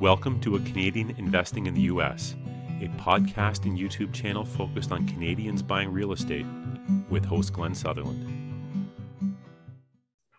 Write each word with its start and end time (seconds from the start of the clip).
Welcome 0.00 0.40
to 0.40 0.56
A 0.56 0.60
Canadian 0.60 1.14
Investing 1.18 1.66
in 1.66 1.74
the 1.74 1.82
U.S., 1.82 2.34
a 2.80 2.88
podcast 2.96 3.66
and 3.66 3.78
YouTube 3.78 4.14
channel 4.14 4.46
focused 4.46 4.92
on 4.92 5.06
Canadians 5.06 5.62
buying 5.62 5.92
real 5.92 6.12
estate 6.12 6.46
with 7.10 7.22
host 7.22 7.52
Glenn 7.52 7.74
Sutherland. 7.74 9.36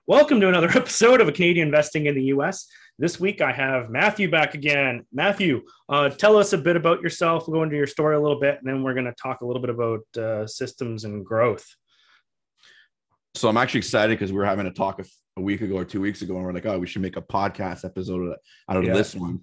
Welcome 0.08 0.42
to 0.42 0.48
another 0.48 0.70
episode 0.76 1.22
of 1.22 1.28
A 1.28 1.32
Canadian 1.32 1.68
Investing 1.68 2.08
in 2.08 2.16
the 2.16 2.24
U.S. 2.24 2.66
This 2.98 3.20
week 3.20 3.40
I 3.40 3.52
have 3.52 3.92
Matthew 3.92 4.32
back 4.32 4.56
again. 4.56 5.06
Matthew, 5.14 5.62
uh, 5.88 6.10
tell 6.10 6.38
us 6.38 6.54
a 6.54 6.58
bit 6.58 6.76
about 6.76 7.04
yourself. 7.04 7.48
We'll 7.48 7.60
go 7.60 7.64
into 7.64 7.78
your 7.78 7.86
story 7.86 8.16
a 8.16 8.20
little 8.20 8.40
bit, 8.40 8.58
and 8.58 8.68
then 8.68 8.82
we're 8.82 8.96
going 8.96 9.06
to 9.06 9.14
talk 9.22 9.42
a 9.42 9.46
little 9.46 9.62
bit 9.62 9.70
about 9.70 10.18
uh, 10.18 10.48
systems 10.48 11.04
and 11.04 11.24
growth. 11.24 11.68
So 13.36 13.48
I'm 13.48 13.58
actually 13.58 13.82
excited 13.82 14.18
because 14.18 14.32
we 14.32 14.40
were 14.40 14.46
having 14.46 14.66
a 14.66 14.74
talk 14.74 15.00
a, 15.00 15.06
a, 15.38 15.42
week 15.42 15.62
ago 15.62 15.76
or 15.76 15.86
two 15.86 16.02
weeks 16.02 16.22
ago, 16.22 16.36
and 16.36 16.46
we're 16.46 16.54
like, 16.54 16.66
oh, 16.66 16.80
we 16.80 16.88
should 16.88 17.02
make 17.02 17.18
a 17.18 17.22
podcast 17.22 17.86
episode 17.86 18.36
out 18.70 18.78
of 18.78 18.84
yeah. 18.84 18.94
this 18.94 19.16
one. 19.16 19.42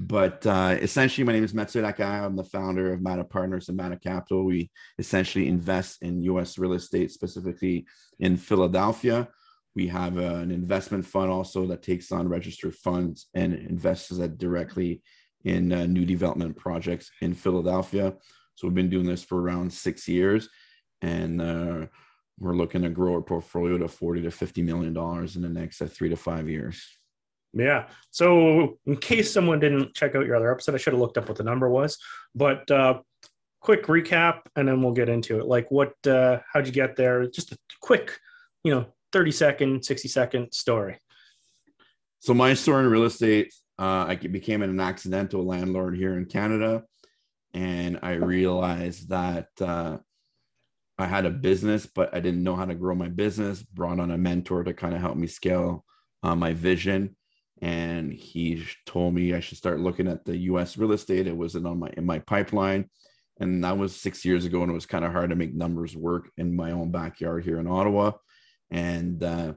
But 0.00 0.46
uh, 0.46 0.76
essentially, 0.80 1.24
my 1.24 1.32
name 1.32 1.44
is 1.44 1.54
Mathieu 1.54 1.82
Laquerre. 1.82 2.24
I'm 2.24 2.36
the 2.36 2.44
founder 2.44 2.92
of 2.92 3.02
Mada 3.02 3.24
Partners 3.24 3.68
and 3.68 3.76
Mada 3.76 3.96
Capital. 3.96 4.44
We 4.44 4.70
essentially 4.98 5.48
invest 5.48 6.02
in 6.02 6.22
U.S. 6.22 6.56
real 6.56 6.74
estate, 6.74 7.10
specifically 7.10 7.86
in 8.20 8.36
Philadelphia. 8.36 9.28
We 9.74 9.88
have 9.88 10.16
an 10.16 10.50
investment 10.50 11.04
fund 11.04 11.30
also 11.30 11.66
that 11.66 11.82
takes 11.82 12.12
on 12.12 12.28
registered 12.28 12.74
funds 12.76 13.26
and 13.34 13.54
invests 13.54 14.08
that 14.08 14.38
directly 14.38 15.02
in 15.44 15.72
uh, 15.72 15.86
new 15.86 16.04
development 16.04 16.56
projects 16.56 17.10
in 17.20 17.34
Philadelphia. 17.34 18.14
So 18.54 18.66
we've 18.66 18.74
been 18.74 18.90
doing 18.90 19.06
this 19.06 19.22
for 19.22 19.40
around 19.40 19.72
six 19.72 20.08
years, 20.08 20.48
and 21.00 21.40
uh, 21.40 21.86
we're 22.40 22.54
looking 22.54 22.82
to 22.82 22.90
grow 22.90 23.14
our 23.14 23.20
portfolio 23.20 23.78
to 23.78 23.88
40 23.88 24.22
to 24.22 24.30
50 24.30 24.62
million 24.62 24.92
dollars 24.92 25.36
in 25.36 25.42
the 25.42 25.48
next 25.48 25.80
uh, 25.82 25.86
three 25.86 26.08
to 26.08 26.16
five 26.16 26.48
years. 26.48 26.84
Yeah. 27.52 27.88
So, 28.10 28.78
in 28.86 28.96
case 28.96 29.32
someone 29.32 29.60
didn't 29.60 29.94
check 29.94 30.14
out 30.14 30.26
your 30.26 30.36
other 30.36 30.52
episode, 30.52 30.74
I 30.74 30.78
should 30.78 30.92
have 30.92 31.00
looked 31.00 31.18
up 31.18 31.28
what 31.28 31.38
the 31.38 31.44
number 31.44 31.68
was. 31.68 31.98
But 32.34 32.70
uh, 32.70 33.00
quick 33.60 33.86
recap, 33.86 34.40
and 34.54 34.68
then 34.68 34.82
we'll 34.82 34.92
get 34.92 35.08
into 35.08 35.38
it. 35.38 35.46
Like, 35.46 35.70
what? 35.70 35.94
Uh, 36.06 36.40
how'd 36.52 36.66
you 36.66 36.72
get 36.72 36.96
there? 36.96 37.26
Just 37.26 37.52
a 37.52 37.58
quick, 37.80 38.18
you 38.64 38.74
know, 38.74 38.86
thirty 39.12 39.32
second, 39.32 39.84
sixty 39.84 40.08
second 40.08 40.52
story. 40.52 40.98
So, 42.20 42.34
my 42.34 42.54
story 42.54 42.84
in 42.84 42.90
real 42.90 43.04
estate, 43.04 43.52
uh, 43.78 44.04
I 44.08 44.16
became 44.16 44.62
an 44.62 44.78
accidental 44.78 45.44
landlord 45.44 45.96
here 45.96 46.18
in 46.18 46.26
Canada, 46.26 46.84
and 47.54 47.98
I 48.02 48.12
realized 48.12 49.08
that 49.08 49.48
uh, 49.60 49.98
I 50.98 51.06
had 51.06 51.26
a 51.26 51.30
business, 51.30 51.86
but 51.86 52.14
I 52.14 52.20
didn't 52.20 52.42
know 52.42 52.56
how 52.56 52.64
to 52.64 52.74
grow 52.74 52.94
my 52.94 53.08
business. 53.08 53.62
Brought 53.62 54.00
on 54.00 54.10
a 54.10 54.18
mentor 54.18 54.64
to 54.64 54.74
kind 54.74 54.94
of 54.94 55.00
help 55.00 55.16
me 55.16 55.26
scale 55.26 55.84
uh, 56.22 56.34
my 56.34 56.52
vision 56.52 57.16
and 57.60 58.12
he 58.12 58.64
told 58.86 59.14
me 59.14 59.34
I 59.34 59.40
should 59.40 59.58
start 59.58 59.80
looking 59.80 60.08
at 60.08 60.24
the 60.24 60.36
U.S. 60.36 60.76
real 60.76 60.92
estate. 60.92 61.26
It 61.26 61.36
wasn't 61.36 61.66
on 61.66 61.78
my 61.78 61.90
in 61.96 62.06
my 62.06 62.20
pipeline, 62.20 62.88
and 63.40 63.64
that 63.64 63.76
was 63.76 63.96
six 63.96 64.24
years 64.24 64.44
ago, 64.44 64.62
and 64.62 64.70
it 64.70 64.74
was 64.74 64.86
kind 64.86 65.04
of 65.04 65.12
hard 65.12 65.30
to 65.30 65.36
make 65.36 65.54
numbers 65.54 65.96
work 65.96 66.30
in 66.36 66.54
my 66.54 66.72
own 66.72 66.90
backyard 66.90 67.44
here 67.44 67.58
in 67.58 67.66
Ottawa. 67.66 68.12
And 68.70 69.22
uh, 69.22 69.54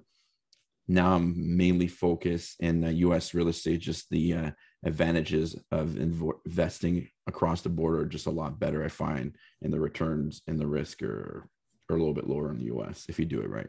now 0.87 1.15
I'm 1.15 1.57
mainly 1.57 1.87
focused 1.87 2.57
in 2.59 2.81
the 2.81 2.93
U.S. 2.93 3.33
real 3.33 3.47
estate. 3.47 3.81
Just 3.81 4.09
the 4.09 4.33
uh, 4.33 4.51
advantages 4.83 5.55
of 5.71 5.89
inv- 5.89 6.39
investing 6.45 7.07
across 7.27 7.61
the 7.61 7.69
board 7.69 7.99
are 7.99 8.05
just 8.05 8.27
a 8.27 8.31
lot 8.31 8.59
better. 8.59 8.83
I 8.83 8.89
find, 8.89 9.35
and 9.61 9.71
the 9.71 9.79
returns 9.79 10.41
and 10.47 10.59
the 10.59 10.67
risk 10.67 11.01
are 11.01 11.47
are 11.89 11.95
a 11.95 11.99
little 11.99 12.13
bit 12.13 12.27
lower 12.27 12.51
in 12.51 12.57
the 12.57 12.65
U.S. 12.65 13.05
if 13.09 13.19
you 13.19 13.25
do 13.25 13.41
it 13.41 13.49
right. 13.49 13.67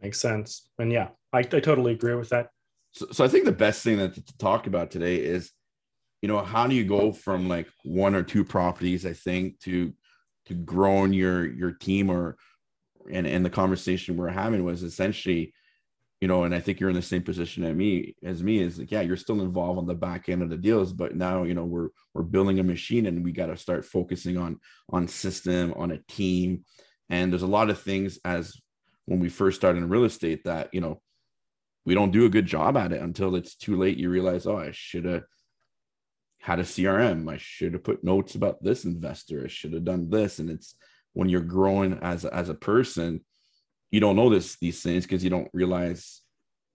Makes 0.00 0.20
sense, 0.20 0.70
and 0.78 0.90
yeah, 0.92 1.08
I, 1.32 1.40
I 1.40 1.42
totally 1.42 1.92
agree 1.92 2.14
with 2.14 2.30
that 2.30 2.50
so, 2.92 3.06
so 3.12 3.24
I 3.24 3.28
think 3.28 3.44
the 3.44 3.52
best 3.52 3.82
thing 3.82 3.98
that 3.98 4.14
to 4.14 4.38
talk 4.38 4.66
about 4.66 4.90
today 4.90 5.16
is, 5.16 5.52
you 6.22 6.28
know, 6.28 6.40
how 6.40 6.66
do 6.66 6.74
you 6.74 6.84
go 6.84 7.12
from 7.12 7.48
like 7.48 7.68
one 7.84 8.14
or 8.14 8.22
two 8.22 8.44
properties, 8.44 9.06
I 9.06 9.12
think, 9.12 9.60
to 9.60 9.92
to 10.46 10.54
growing 10.54 11.12
your 11.12 11.46
your 11.46 11.72
team 11.72 12.10
or 12.10 12.36
and 13.10 13.26
and 13.26 13.44
the 13.44 13.50
conversation 13.50 14.16
we're 14.16 14.28
having 14.28 14.64
was 14.64 14.82
essentially, 14.82 15.54
you 16.20 16.28
know, 16.28 16.44
and 16.44 16.54
I 16.54 16.60
think 16.60 16.80
you're 16.80 16.90
in 16.90 16.96
the 16.96 17.02
same 17.02 17.22
position 17.22 17.64
as 17.64 17.74
me 17.74 18.14
as 18.22 18.42
me 18.42 18.58
is 18.60 18.78
like, 18.78 18.90
yeah, 18.90 19.00
you're 19.00 19.16
still 19.16 19.40
involved 19.40 19.78
on 19.78 19.86
the 19.86 19.94
back 19.94 20.28
end 20.28 20.42
of 20.42 20.50
the 20.50 20.56
deals, 20.58 20.92
but 20.92 21.16
now 21.16 21.44
you 21.44 21.54
know 21.54 21.64
we're 21.64 21.88
we're 22.12 22.22
building 22.22 22.58
a 22.58 22.62
machine 22.62 23.06
and 23.06 23.24
we 23.24 23.32
got 23.32 23.46
to 23.46 23.56
start 23.56 23.86
focusing 23.86 24.36
on 24.36 24.60
on 24.90 25.08
system, 25.08 25.72
on 25.76 25.92
a 25.92 25.98
team. 26.08 26.64
And 27.08 27.32
there's 27.32 27.42
a 27.42 27.46
lot 27.46 27.70
of 27.70 27.80
things 27.80 28.18
as 28.24 28.60
when 29.06 29.18
we 29.18 29.28
first 29.28 29.58
started 29.58 29.82
in 29.82 29.88
real 29.88 30.04
estate 30.04 30.44
that, 30.44 30.72
you 30.72 30.80
know, 30.80 31.00
we 31.84 31.94
don't 31.94 32.12
do 32.12 32.26
a 32.26 32.30
good 32.30 32.46
job 32.46 32.76
at 32.76 32.92
it 32.92 33.00
until 33.00 33.34
it's 33.34 33.56
too 33.56 33.76
late. 33.76 33.96
You 33.96 34.10
realize, 34.10 34.46
oh, 34.46 34.58
I 34.58 34.70
should 34.72 35.06
have 35.06 35.24
had 36.40 36.60
a 36.60 36.64
CRM. 36.64 37.28
I 37.28 37.38
should 37.38 37.72
have 37.72 37.82
put 37.82 38.04
notes 38.04 38.34
about 38.34 38.62
this 38.62 38.84
investor. 38.84 39.42
I 39.44 39.48
should 39.48 39.72
have 39.72 39.84
done 39.84 40.10
this. 40.10 40.38
And 40.38 40.50
it's 40.50 40.76
when 41.14 41.28
you're 41.28 41.40
growing 41.40 41.98
as 42.02 42.24
as 42.24 42.50
a 42.50 42.54
person, 42.54 43.24
you 43.90 44.00
don't 44.00 44.16
know 44.16 44.30
this 44.30 44.56
these 44.60 44.82
things 44.82 45.04
because 45.04 45.24
you 45.24 45.30
don't 45.30 45.48
realize 45.52 46.20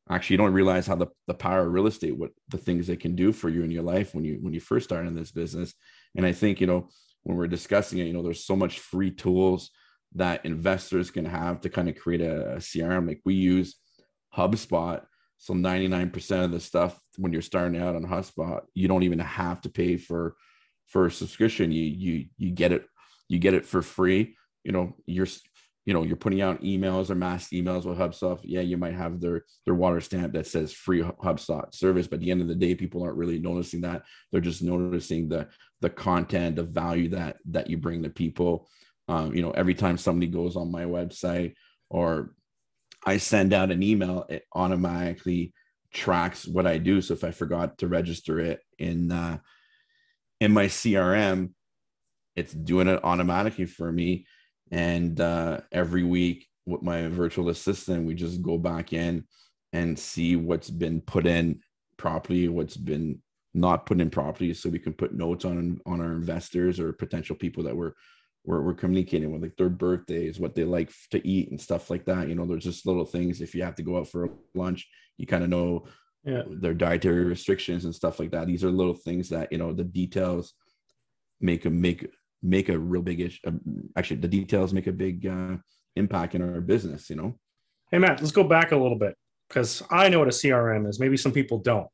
actually 0.10 0.36
you 0.36 0.38
don't 0.38 0.54
realize 0.54 0.86
how 0.86 0.96
the, 0.96 1.08
the 1.28 1.34
power 1.34 1.66
of 1.66 1.74
real 1.74 1.88
estate 1.88 2.18
what 2.18 2.32
the 2.50 2.58
things 2.58 2.88
they 2.88 2.96
can 2.96 3.16
do 3.16 3.32
for 3.32 3.50
you 3.50 3.64
in 3.64 3.72
your 3.72 3.84
life 3.84 4.14
when 4.14 4.24
you 4.24 4.38
when 4.42 4.54
you 4.54 4.60
first 4.60 4.86
start 4.86 5.08
in 5.08 5.16
this 5.16 5.32
business 5.32 5.74
and 6.16 6.26
i 6.26 6.32
think 6.32 6.62
you 6.62 6.68
know 6.68 6.88
when 7.24 7.38
we're 7.38 7.48
discussing 7.48 8.00
it 8.00 8.06
you 8.06 8.14
know 8.14 8.22
there's 8.22 8.46
so 8.46 8.56
much 8.56 8.80
free 8.80 9.12
tools 9.12 9.72
that 10.14 10.46
investors 10.46 11.12
can 11.12 11.26
have 11.26 11.60
to 11.62 11.70
kind 11.70 11.90
of 11.90 11.96
create 11.96 12.22
a, 12.22 12.54
a 12.54 12.58
crm 12.58 13.08
like 13.08 13.22
we 13.26 13.34
use 13.34 13.76
HubSpot. 14.36 15.04
So 15.38 15.54
99% 15.54 16.46
of 16.46 16.52
the 16.52 16.60
stuff 16.60 17.00
when 17.18 17.34
you're 17.34 17.42
starting 17.42 17.80
out 17.80 17.96
on 17.96 18.06
HubSpot, 18.06 18.62
you 18.74 18.88
don't 18.88 19.04
even 19.04 19.20
have 19.20 19.62
to 19.62 19.70
pay 19.70 19.98
for 19.98 20.36
for 20.88 21.08
a 21.08 21.12
subscription. 21.12 21.72
You 21.72 21.84
you 21.84 22.26
you 22.38 22.52
get 22.52 22.72
it 22.72 22.86
you 23.28 23.40
get 23.40 23.54
it 23.54 23.66
for 23.66 23.82
free. 23.82 24.36
You 24.64 24.72
know, 24.72 24.96
you're 25.06 25.28
you 25.86 25.94
know, 25.94 26.04
you're 26.04 26.16
putting 26.16 26.42
out 26.42 26.64
emails 26.64 27.10
or 27.10 27.16
mass 27.16 27.50
emails 27.50 27.86
with 27.86 28.00
HubSpot. 28.00 28.40
Yeah, 28.44 28.62
you 28.62 28.76
might 28.76 28.96
have 28.96 29.22
their 29.22 29.44
their 29.66 29.76
water 29.76 30.02
stamp 30.02 30.34
that 30.34 30.48
says 30.48 30.74
free 30.74 31.02
HubSpot 31.02 31.74
service, 31.74 32.08
but 32.08 32.16
at 32.16 32.22
the 32.22 32.32
end 32.32 32.42
of 32.42 32.48
the 32.48 32.56
day, 32.56 32.74
people 32.74 33.04
aren't 33.04 33.18
really 33.18 33.40
noticing 33.40 33.82
that. 33.82 34.04
They're 34.32 34.42
just 34.42 34.64
noticing 34.64 35.30
the 35.30 35.48
the 35.82 35.90
content, 35.90 36.56
the 36.56 36.64
value 36.64 37.10
that 37.10 37.38
that 37.52 37.70
you 37.70 37.78
bring 37.78 38.02
to 38.04 38.10
people. 38.10 38.68
Um, 39.08 39.36
you 39.36 39.44
know, 39.44 39.52
every 39.52 39.76
time 39.76 39.98
somebody 39.98 40.28
goes 40.28 40.56
on 40.56 40.72
my 40.72 40.86
website 40.86 41.54
or 41.92 42.34
I 43.06 43.18
send 43.18 43.54
out 43.54 43.72
an 43.72 43.84
email, 43.84 44.26
it 44.28 44.44
automatically 44.54 45.54
tracks 45.94 46.48
what 46.48 46.66
I 46.66 46.80
do. 46.80 47.02
So 47.02 47.14
if 47.14 47.24
I 47.24 47.30
forgot 47.30 47.78
to 47.78 47.88
register 47.88 48.40
it 48.40 48.60
in 48.80 49.12
uh, 49.12 49.38
in 50.42 50.52
my 50.52 50.66
CRM, 50.66 51.52
it's 52.36 52.54
doing 52.54 52.88
it 52.88 53.00
automatically 53.04 53.68
for 53.68 53.92
me. 53.92 54.26
And 54.72 55.20
uh, 55.20 55.62
every 55.72 56.04
week 56.04 56.48
with 56.66 56.82
my 56.82 57.08
virtual 57.08 57.50
assistant, 57.50 58.06
we 58.06 58.16
just 58.16 58.42
go 58.42 58.58
back 58.58 58.94
in 58.94 59.26
and 59.74 59.98
see 59.98 60.36
what's 60.36 60.70
been 60.70 61.02
put 61.02 61.26
in 61.28 61.62
properly, 61.98 62.48
what's 62.48 62.78
been 62.78 63.22
not 63.54 63.86
put 63.86 64.02
in 64.02 64.10
properly, 64.10 64.54
so 64.54 64.70
we 64.70 64.80
can 64.80 64.94
put 64.94 65.14
notes 65.14 65.46
on 65.46 65.80
on 65.86 66.02
our 66.02 66.12
investors 66.12 66.80
or 66.80 66.92
potential 66.94 67.36
people 67.36 67.64
that 67.64 67.76
we're 67.76 67.94
we're, 68.44 68.62
we're 68.62 68.74
communicating 68.74 69.32
with 69.32 69.42
like 69.42 69.56
their 69.58 69.70
birthdays 69.70 70.40
what 70.40 70.54
they 70.56 70.64
like 70.64 70.92
to 71.10 71.26
eat 71.28 71.52
and 71.52 71.60
stuff 71.60 71.90
like 71.90 72.06
that. 72.06 72.28
You 72.28 72.36
know 72.36 72.46
there's 72.46 72.64
just 72.64 72.86
little 72.86 73.06
things. 73.06 73.42
If 73.42 73.56
you 73.56 73.64
have 73.64 73.76
to 73.76 73.84
go 73.84 73.98
out 73.98 74.08
for 74.08 74.30
lunch 74.54 74.88
you 75.18 75.26
kind 75.26 75.44
of 75.44 75.50
know 75.50 75.86
yeah. 76.24 76.44
their 76.48 76.74
dietary 76.74 77.24
restrictions 77.24 77.86
and 77.86 77.94
stuff 77.94 78.20
like 78.20 78.32
that. 78.32 78.48
These 78.48 78.64
are 78.64 78.72
little 78.72 78.96
things 78.96 79.30
that 79.30 79.52
you 79.52 79.58
know 79.58 79.74
the 79.74 79.84
details 79.84 80.54
make 81.40 81.66
a 81.66 81.70
make 81.70 82.08
make 82.46 82.70
a 82.70 82.78
real 82.78 83.02
big 83.02 83.22
issue 83.22 83.40
um, 83.48 83.62
actually 83.98 84.18
the 84.18 84.28
details 84.28 84.74
make 84.74 84.88
a 84.88 84.92
big 84.92 85.26
uh, 85.26 85.56
impact 85.96 86.36
in 86.36 86.42
our 86.42 86.62
business 86.62 87.10
you 87.10 87.16
know 87.16 87.38
hey 87.92 87.98
matt 87.98 88.20
let's 88.20 88.32
go 88.32 88.44
back 88.44 88.72
a 88.72 88.78
little 88.78 88.98
bit 88.98 89.16
because 89.48 89.84
i 89.90 90.10
know 90.10 90.20
what 90.20 90.28
a 90.28 90.32
crm 90.32 90.88
is 90.88 91.00
maybe 91.00 91.18
some 91.18 91.32
people 91.32 91.60
don't 91.60 91.88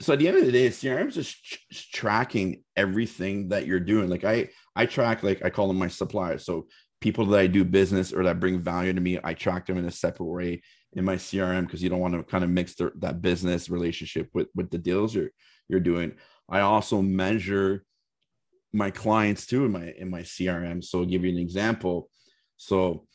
so 0.00 0.12
at 0.12 0.18
the 0.18 0.28
end 0.28 0.38
of 0.38 0.46
the 0.46 0.52
day 0.52 0.68
crm 0.68 1.08
is 1.08 1.14
just 1.14 1.92
tracking 1.92 2.62
everything 2.76 3.48
that 3.48 3.66
you're 3.66 3.80
doing 3.80 4.08
like 4.08 4.24
i 4.24 4.48
I 4.74 4.86
track 4.86 5.22
like 5.22 5.44
I 5.44 5.50
call 5.50 5.68
them 5.68 5.78
my 5.78 5.88
suppliers. 5.88 6.44
So 6.44 6.66
people 7.00 7.26
that 7.26 7.40
I 7.40 7.46
do 7.46 7.64
business 7.64 8.12
or 8.12 8.24
that 8.24 8.40
bring 8.40 8.60
value 8.60 8.92
to 8.92 9.00
me, 9.00 9.18
I 9.22 9.34
track 9.34 9.66
them 9.66 9.78
in 9.78 9.84
a 9.84 9.90
separate 9.90 10.26
way 10.26 10.62
in 10.94 11.04
my 11.04 11.16
CRM 11.16 11.62
because 11.62 11.82
you 11.82 11.88
don't 11.88 12.00
want 12.00 12.14
to 12.14 12.22
kind 12.22 12.44
of 12.44 12.50
mix 12.50 12.74
the, 12.74 12.92
that 12.98 13.22
business 13.22 13.68
relationship 13.68 14.28
with 14.34 14.48
with 14.54 14.70
the 14.70 14.78
deals 14.78 15.14
you're 15.14 15.30
you're 15.68 15.80
doing. 15.80 16.14
I 16.48 16.60
also 16.60 17.02
measure 17.02 17.84
my 18.72 18.90
clients 18.90 19.46
too 19.46 19.64
in 19.64 19.72
my 19.72 19.92
in 19.98 20.10
my 20.10 20.22
CRM. 20.22 20.82
So 20.82 21.00
I'll 21.00 21.04
give 21.04 21.24
you 21.24 21.30
an 21.30 21.38
example. 21.38 22.08
So 22.56 23.06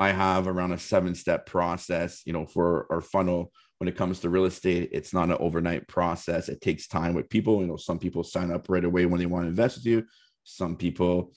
I 0.00 0.10
have 0.10 0.48
around 0.48 0.72
a 0.72 0.78
seven 0.78 1.14
step 1.14 1.46
process, 1.46 2.22
you 2.26 2.32
know, 2.32 2.46
for 2.46 2.86
our 2.90 3.00
funnel 3.00 3.52
when 3.78 3.88
it 3.88 3.96
comes 3.96 4.20
to 4.20 4.30
real 4.30 4.44
estate. 4.44 4.90
It's 4.92 5.12
not 5.12 5.30
an 5.30 5.36
overnight 5.38 5.86
process. 5.88 6.48
It 6.48 6.60
takes 6.60 6.88
time 6.88 7.14
with 7.14 7.28
people. 7.28 7.60
You 7.60 7.68
know, 7.68 7.76
some 7.76 7.98
people 7.98 8.24
sign 8.24 8.50
up 8.50 8.68
right 8.68 8.84
away 8.84 9.06
when 9.06 9.20
they 9.20 9.26
want 9.26 9.44
to 9.44 9.48
invest 9.48 9.76
with 9.76 9.86
you 9.86 10.04
some 10.44 10.76
people 10.76 11.32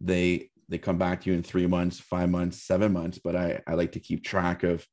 they 0.00 0.50
they 0.68 0.78
come 0.78 0.98
back 0.98 1.22
to 1.22 1.30
you 1.30 1.36
in 1.36 1.42
three 1.42 1.66
months 1.66 1.98
five 1.98 2.30
months 2.30 2.62
seven 2.62 2.92
months 2.92 3.18
but 3.22 3.34
i 3.34 3.60
i 3.66 3.74
like 3.74 3.92
to 3.92 4.00
keep 4.00 4.22
track 4.22 4.62
of 4.62 4.86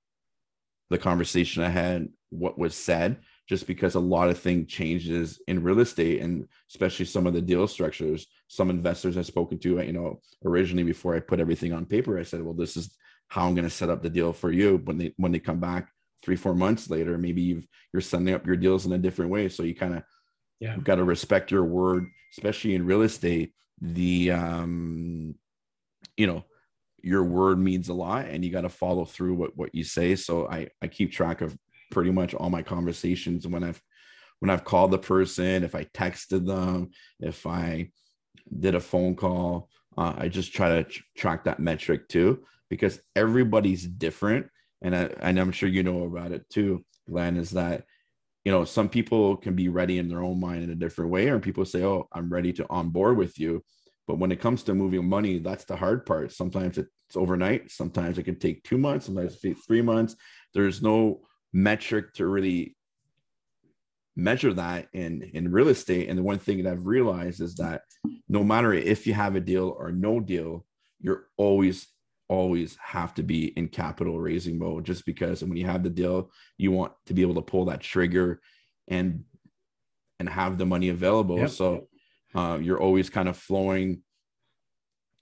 the 0.89 0.97
conversation 0.97 1.61
i 1.61 1.69
had 1.69 2.07
what 2.29 2.57
was 2.57 2.73
said 2.73 3.17
just 3.47 3.67
because 3.67 3.95
a 3.95 3.99
lot 3.99 4.29
of 4.29 4.39
things 4.39 4.71
changes 4.71 5.41
in 5.47 5.63
real 5.63 5.79
estate 5.79 6.21
and 6.21 6.47
especially 6.69 7.05
some 7.05 7.27
of 7.27 7.33
the 7.33 7.41
deal 7.41 7.67
structures. 7.67 8.27
Some 8.47 8.69
investors 8.69 9.17
i've 9.17 9.25
spoken 9.25 9.59
to 9.59 9.81
you 9.81 9.93
know 9.93 10.19
originally 10.45 10.83
before 10.83 11.15
i 11.15 11.19
put 11.19 11.39
everything 11.39 11.71
on 11.71 11.85
paper 11.85 12.19
i 12.19 12.23
said 12.23 12.41
well 12.41 12.53
this 12.53 12.75
is 12.75 12.97
how 13.29 13.47
i'm 13.47 13.55
going 13.55 13.63
to 13.63 13.69
set 13.69 13.89
up 13.89 14.03
the 14.03 14.09
deal 14.09 14.33
for 14.33 14.51
you. 14.51 14.81
When 14.83 14.97
they 14.97 15.13
when 15.17 15.31
they 15.31 15.39
come 15.39 15.59
back 15.59 15.89
three 16.21 16.35
four 16.35 16.53
months 16.53 16.89
later 16.89 17.17
maybe 17.17 17.41
you've 17.41 17.67
you're 17.93 18.01
setting 18.01 18.33
up 18.33 18.45
your 18.45 18.57
deals 18.57 18.85
in 18.85 18.93
a 18.93 18.97
different 18.97 19.31
way. 19.31 19.49
So 19.49 19.63
you 19.63 19.75
kind 19.75 19.95
of 19.95 20.03
yeah. 20.59 20.77
got 20.77 20.95
to 20.95 21.03
respect 21.03 21.51
your 21.51 21.63
word 21.63 22.07
especially 22.33 22.75
in 22.75 22.85
real 22.85 23.01
estate 23.01 23.53
the 23.81 24.31
um 24.31 25.35
you 26.15 26.27
know 26.27 26.43
your 27.03 27.23
word 27.23 27.57
means 27.57 27.89
a 27.89 27.93
lot 27.93 28.25
and 28.25 28.45
you 28.45 28.51
got 28.51 28.61
to 28.61 28.69
follow 28.69 29.05
through 29.05 29.33
what, 29.33 29.57
what 29.57 29.73
you 29.73 29.83
say. 29.83 30.15
So 30.15 30.47
i 30.47 30.67
i 30.81 30.87
keep 30.87 31.11
track 31.11 31.41
of 31.41 31.57
pretty 31.91 32.11
much 32.11 32.33
all 32.33 32.49
my 32.49 32.61
conversations 32.63 33.47
when 33.47 33.63
i've 33.63 33.81
when 34.39 34.49
i've 34.49 34.63
called 34.63 34.91
the 34.91 34.97
person 34.97 35.63
if 35.63 35.75
i 35.75 35.83
texted 35.85 36.45
them 36.45 36.89
if 37.19 37.45
i 37.45 37.89
did 38.59 38.75
a 38.75 38.79
phone 38.79 39.15
call 39.15 39.69
uh, 39.97 40.13
i 40.17 40.27
just 40.27 40.53
try 40.53 40.69
to 40.69 40.83
tr- 40.83 41.03
track 41.15 41.43
that 41.43 41.59
metric 41.59 42.07
too 42.07 42.43
because 42.69 42.99
everybody's 43.15 43.85
different 43.85 44.47
and 44.81 44.95
I, 44.95 45.09
and 45.19 45.39
i'm 45.39 45.51
sure 45.51 45.69
you 45.69 45.83
know 45.83 46.03
about 46.03 46.31
it 46.31 46.49
too 46.49 46.83
glenn 47.07 47.37
is 47.37 47.51
that 47.51 47.83
you 48.45 48.51
know 48.51 48.65
some 48.65 48.89
people 48.89 49.37
can 49.37 49.55
be 49.55 49.69
ready 49.69 49.99
in 49.99 50.07
their 50.07 50.23
own 50.23 50.39
mind 50.39 50.63
in 50.63 50.71
a 50.71 50.75
different 50.75 51.11
way 51.11 51.29
or 51.29 51.39
people 51.39 51.65
say 51.65 51.83
oh 51.83 52.07
i'm 52.13 52.29
ready 52.29 52.53
to 52.53 52.65
on 52.69 52.89
board 52.89 53.17
with 53.17 53.37
you 53.37 53.63
but 54.11 54.19
when 54.19 54.33
it 54.33 54.41
comes 54.41 54.63
to 54.63 54.73
moving 54.73 55.07
money, 55.07 55.39
that's 55.39 55.63
the 55.63 55.77
hard 55.77 56.05
part. 56.05 56.33
Sometimes 56.33 56.77
it's 56.77 57.15
overnight. 57.15 57.71
Sometimes 57.71 58.17
it 58.17 58.23
can 58.23 58.37
take 58.37 58.61
two 58.63 58.77
months. 58.77 59.05
Sometimes 59.05 59.35
it 59.35 59.41
takes 59.41 59.65
three 59.65 59.81
months. 59.81 60.17
There's 60.53 60.81
no 60.81 61.21
metric 61.53 62.13
to 62.13 62.27
really 62.27 62.75
measure 64.15 64.53
that 64.53 64.87
in 64.93 65.23
in 65.33 65.51
real 65.51 65.69
estate. 65.69 66.09
And 66.09 66.17
the 66.17 66.23
one 66.23 66.39
thing 66.39 66.63
that 66.63 66.71
I've 66.71 66.85
realized 66.85 67.41
is 67.41 67.55
that 67.55 67.81
no 68.27 68.43
matter 68.43 68.73
if 68.73 69.07
you 69.07 69.13
have 69.13 69.35
a 69.35 69.41
deal 69.41 69.75
or 69.77 69.91
no 69.91 70.19
deal, 70.19 70.65
you're 70.99 71.27
always 71.37 71.87
always 72.31 72.77
have 72.81 73.13
to 73.13 73.23
be 73.23 73.47
in 73.57 73.67
capital 73.67 74.17
raising 74.17 74.57
mode 74.57 74.85
just 74.85 75.05
because 75.05 75.43
when 75.43 75.57
you 75.57 75.65
have 75.65 75.83
the 75.83 75.89
deal 75.89 76.31
you 76.57 76.71
want 76.71 76.93
to 77.05 77.13
be 77.13 77.21
able 77.21 77.35
to 77.35 77.41
pull 77.41 77.65
that 77.65 77.81
trigger 77.81 78.39
and 78.87 79.25
and 80.17 80.29
have 80.29 80.57
the 80.57 80.65
money 80.65 80.87
available 80.87 81.39
yep. 81.39 81.49
so 81.49 81.89
uh, 82.33 82.57
you're 82.61 82.79
always 82.79 83.09
kind 83.09 83.27
of 83.27 83.35
flowing 83.35 84.01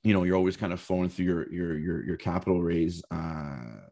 you 0.03 0.13
know 0.13 0.23
you're 0.23 0.35
always 0.35 0.55
kind 0.55 0.71
of 0.71 0.79
flowing 0.79 1.09
through 1.09 1.25
your 1.25 1.51
your 1.51 1.79
your, 1.79 2.05
your 2.05 2.17
capital 2.17 2.61
raise 2.61 3.01
uh, 3.09 3.87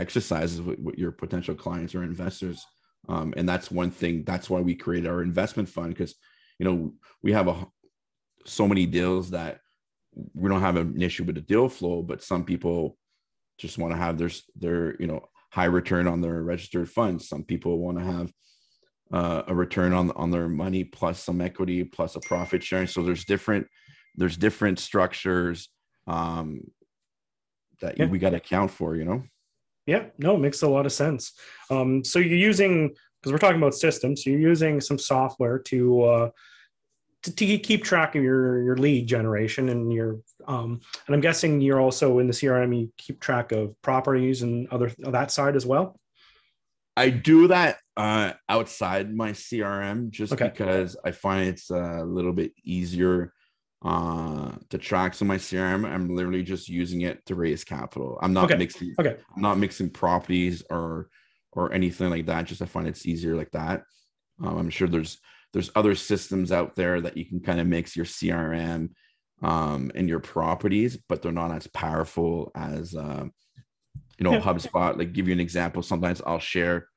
exercises 0.00 0.60
with, 0.60 0.78
with, 0.78 0.96
your 0.96 1.12
potential 1.12 1.54
clients 1.54 1.94
or 1.94 2.02
investors 2.02 2.64
um, 3.08 3.32
and 3.36 3.48
that's 3.48 3.70
one 3.70 3.90
thing 3.90 4.24
that's 4.24 4.48
why 4.50 4.60
we 4.60 4.74
created 4.74 5.08
our 5.08 5.22
investment 5.22 5.68
fund 5.68 5.90
because 5.90 6.14
you 6.58 6.64
know 6.64 6.92
we 7.22 7.32
have 7.32 7.48
a 7.48 7.66
so 8.46 8.66
many 8.66 8.86
deals 8.86 9.30
that 9.30 9.60
we 10.34 10.48
don't 10.48 10.60
have 10.60 10.76
an 10.76 11.00
issue 11.00 11.24
with 11.24 11.36
the 11.36 11.40
deal 11.40 11.68
flow 11.68 12.02
but 12.02 12.22
some 12.22 12.44
people 12.44 12.96
just 13.58 13.78
want 13.78 13.92
to 13.92 13.98
have 13.98 14.18
their 14.18 14.30
their 14.56 14.96
you 15.00 15.06
know 15.06 15.20
high 15.52 15.64
return 15.64 16.06
on 16.06 16.20
their 16.20 16.42
registered 16.42 16.88
funds 16.88 17.28
some 17.28 17.44
people 17.44 17.78
want 17.78 17.98
to 17.98 18.04
have 18.04 18.32
uh, 19.12 19.42
a 19.48 19.54
return 19.54 19.92
on 19.92 20.10
on 20.12 20.30
their 20.30 20.48
money 20.48 20.84
plus 20.84 21.22
some 21.22 21.40
equity 21.40 21.84
plus 21.84 22.16
a 22.16 22.20
profit 22.20 22.62
sharing. 22.62 22.86
So 22.86 23.02
there's 23.02 23.24
different 23.24 23.66
there's 24.16 24.36
different 24.36 24.78
structures 24.78 25.68
um, 26.06 26.60
that 27.80 27.98
yeah. 27.98 28.06
we 28.06 28.18
got 28.18 28.30
to 28.30 28.36
account 28.36 28.70
for. 28.70 28.96
You 28.96 29.04
know. 29.04 29.22
Yeah, 29.86 30.06
no, 30.18 30.36
it 30.36 30.40
makes 30.40 30.62
a 30.62 30.68
lot 30.68 30.86
of 30.86 30.92
sense. 30.92 31.32
Um, 31.70 32.04
so 32.04 32.18
you're 32.18 32.38
using 32.38 32.94
because 33.20 33.32
we're 33.32 33.38
talking 33.38 33.58
about 33.58 33.74
systems. 33.74 34.24
You're 34.24 34.38
using 34.38 34.80
some 34.80 34.98
software 34.98 35.58
to 35.58 36.02
uh, 36.02 36.30
to, 37.22 37.34
to, 37.34 37.58
keep 37.58 37.84
track 37.84 38.14
of 38.14 38.22
your 38.22 38.62
your 38.62 38.76
lead 38.76 39.06
generation 39.06 39.68
and 39.68 39.92
your 39.92 40.18
um, 40.46 40.80
and 41.06 41.14
I'm 41.14 41.20
guessing 41.20 41.60
you're 41.60 41.80
also 41.80 42.18
in 42.18 42.26
the 42.26 42.32
CRM. 42.32 42.78
You 42.78 42.92
keep 42.96 43.20
track 43.20 43.52
of 43.52 43.80
properties 43.82 44.42
and 44.42 44.68
other 44.68 44.92
that 44.98 45.30
side 45.30 45.56
as 45.56 45.66
well. 45.66 45.98
I 46.96 47.10
do 47.10 47.48
that 47.48 47.78
uh, 47.96 48.32
outside 48.48 49.14
my 49.14 49.32
CRM 49.32 50.10
just 50.10 50.32
okay. 50.32 50.48
because 50.48 50.96
I 51.04 51.12
find 51.12 51.48
it's 51.48 51.70
a 51.70 52.04
little 52.04 52.32
bit 52.32 52.52
easier 52.64 53.32
uh, 53.82 54.52
to 54.68 54.78
track. 54.78 55.14
So 55.14 55.24
my 55.24 55.36
CRM, 55.36 55.90
I'm 55.90 56.14
literally 56.14 56.42
just 56.42 56.68
using 56.68 57.02
it 57.02 57.24
to 57.26 57.34
raise 57.34 57.64
capital. 57.64 58.18
I'm 58.22 58.32
not 58.32 58.44
okay. 58.46 58.56
mixing. 58.56 58.94
Okay. 58.98 59.16
I'm 59.34 59.42
not 59.42 59.58
mixing 59.58 59.90
properties 59.90 60.62
or 60.70 61.08
or 61.52 61.72
anything 61.72 62.10
like 62.10 62.26
that. 62.26 62.44
Just 62.44 62.62
I 62.62 62.66
find 62.66 62.86
it's 62.86 63.06
easier 63.06 63.36
like 63.36 63.50
that. 63.52 63.82
Um, 64.42 64.58
I'm 64.58 64.70
sure 64.70 64.88
there's 64.88 65.18
there's 65.52 65.70
other 65.74 65.94
systems 65.94 66.52
out 66.52 66.76
there 66.76 67.00
that 67.00 67.16
you 67.16 67.24
can 67.24 67.40
kind 67.40 67.60
of 67.60 67.66
mix 67.66 67.96
your 67.96 68.06
CRM 68.06 68.90
um, 69.42 69.90
and 69.94 70.08
your 70.08 70.20
properties, 70.20 70.98
but 71.08 71.22
they're 71.22 71.32
not 71.32 71.50
as 71.50 71.66
powerful 71.66 72.52
as 72.54 72.94
uh, 72.94 73.24
you 74.18 74.24
know, 74.24 74.32
yeah. 74.32 74.40
HubSpot, 74.40 74.98
like 74.98 75.14
give 75.14 75.26
you 75.26 75.32
an 75.32 75.40
example. 75.40 75.82
Sometimes 75.82 76.20
I'll 76.24 76.38
share 76.38 76.88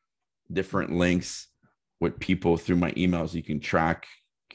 different 0.52 0.92
links 0.92 1.48
with 2.02 2.20
people 2.20 2.58
through 2.58 2.76
my 2.76 2.92
emails. 2.92 3.34
You 3.34 3.42
can 3.42 3.62
track 3.62 4.06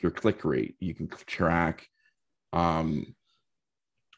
your 0.03 0.11
click 0.11 0.45
rate. 0.45 0.77
You 0.79 0.95
can 0.95 1.09
track 1.27 1.89
um 2.53 3.15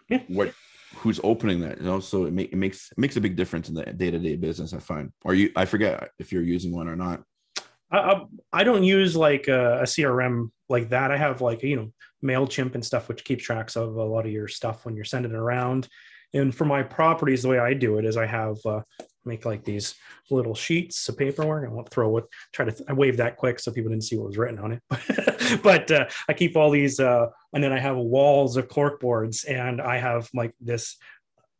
yeah. 0.08 0.22
what 0.28 0.54
who's 0.96 1.20
opening 1.22 1.60
that. 1.60 1.78
You 1.78 1.84
know, 1.84 2.00
so 2.00 2.24
it, 2.24 2.32
make, 2.32 2.52
it 2.52 2.56
makes 2.56 2.90
it 2.92 2.98
makes 2.98 3.16
a 3.16 3.20
big 3.20 3.36
difference 3.36 3.68
in 3.68 3.74
the 3.74 3.84
day 3.84 4.10
to 4.10 4.18
day 4.18 4.36
business. 4.36 4.72
I 4.72 4.78
find. 4.78 5.12
Or 5.24 5.34
you, 5.34 5.50
I 5.56 5.64
forget 5.64 6.10
if 6.18 6.32
you're 6.32 6.42
using 6.42 6.72
one 6.72 6.88
or 6.88 6.96
not. 6.96 7.22
I, 7.92 8.22
I 8.52 8.62
don't 8.62 8.84
use 8.84 9.16
like 9.16 9.48
a, 9.48 9.80
a, 9.80 9.82
CRM 9.82 10.50
like 10.68 10.90
that. 10.90 11.10
I 11.10 11.16
have 11.16 11.40
like 11.40 11.62
you 11.62 11.76
know 11.76 11.92
Mailchimp 12.24 12.74
and 12.74 12.84
stuff, 12.84 13.08
which 13.08 13.24
keeps 13.24 13.44
tracks 13.44 13.76
of 13.76 13.96
a 13.96 14.04
lot 14.04 14.26
of 14.26 14.32
your 14.32 14.48
stuff 14.48 14.84
when 14.84 14.94
you're 14.94 15.04
sending 15.04 15.32
it 15.32 15.36
around. 15.36 15.88
And 16.32 16.54
for 16.54 16.64
my 16.64 16.84
properties, 16.84 17.42
the 17.42 17.48
way 17.48 17.58
I 17.58 17.74
do 17.74 17.98
it 17.98 18.04
is 18.04 18.16
I 18.16 18.26
have 18.26 18.56
uh, 18.64 18.82
make 19.24 19.44
like 19.44 19.64
these 19.64 19.94
little 20.30 20.54
sheets 20.54 21.08
of 21.08 21.18
paperwork. 21.18 21.68
I 21.68 21.72
won't 21.72 21.90
throw 21.90 22.16
it. 22.18 22.24
Try 22.52 22.66
to 22.66 22.72
th- 22.72 22.88
I 22.88 22.92
wave 22.92 23.16
that 23.18 23.36
quick 23.36 23.58
so 23.58 23.72
people 23.72 23.90
didn't 23.90 24.04
see 24.04 24.16
what 24.16 24.26
was 24.26 24.38
written 24.38 24.58
on 24.58 24.72
it. 24.72 25.62
but 25.62 25.90
uh, 25.90 26.06
I 26.28 26.32
keep 26.32 26.56
all 26.56 26.70
these, 26.70 27.00
uh, 27.00 27.26
and 27.52 27.62
then 27.62 27.72
I 27.72 27.78
have 27.78 27.96
walls 27.96 28.56
of 28.56 28.68
cork 28.68 29.00
boards, 29.00 29.44
and 29.44 29.80
I 29.80 29.98
have 29.98 30.28
like 30.34 30.54
this 30.60 30.96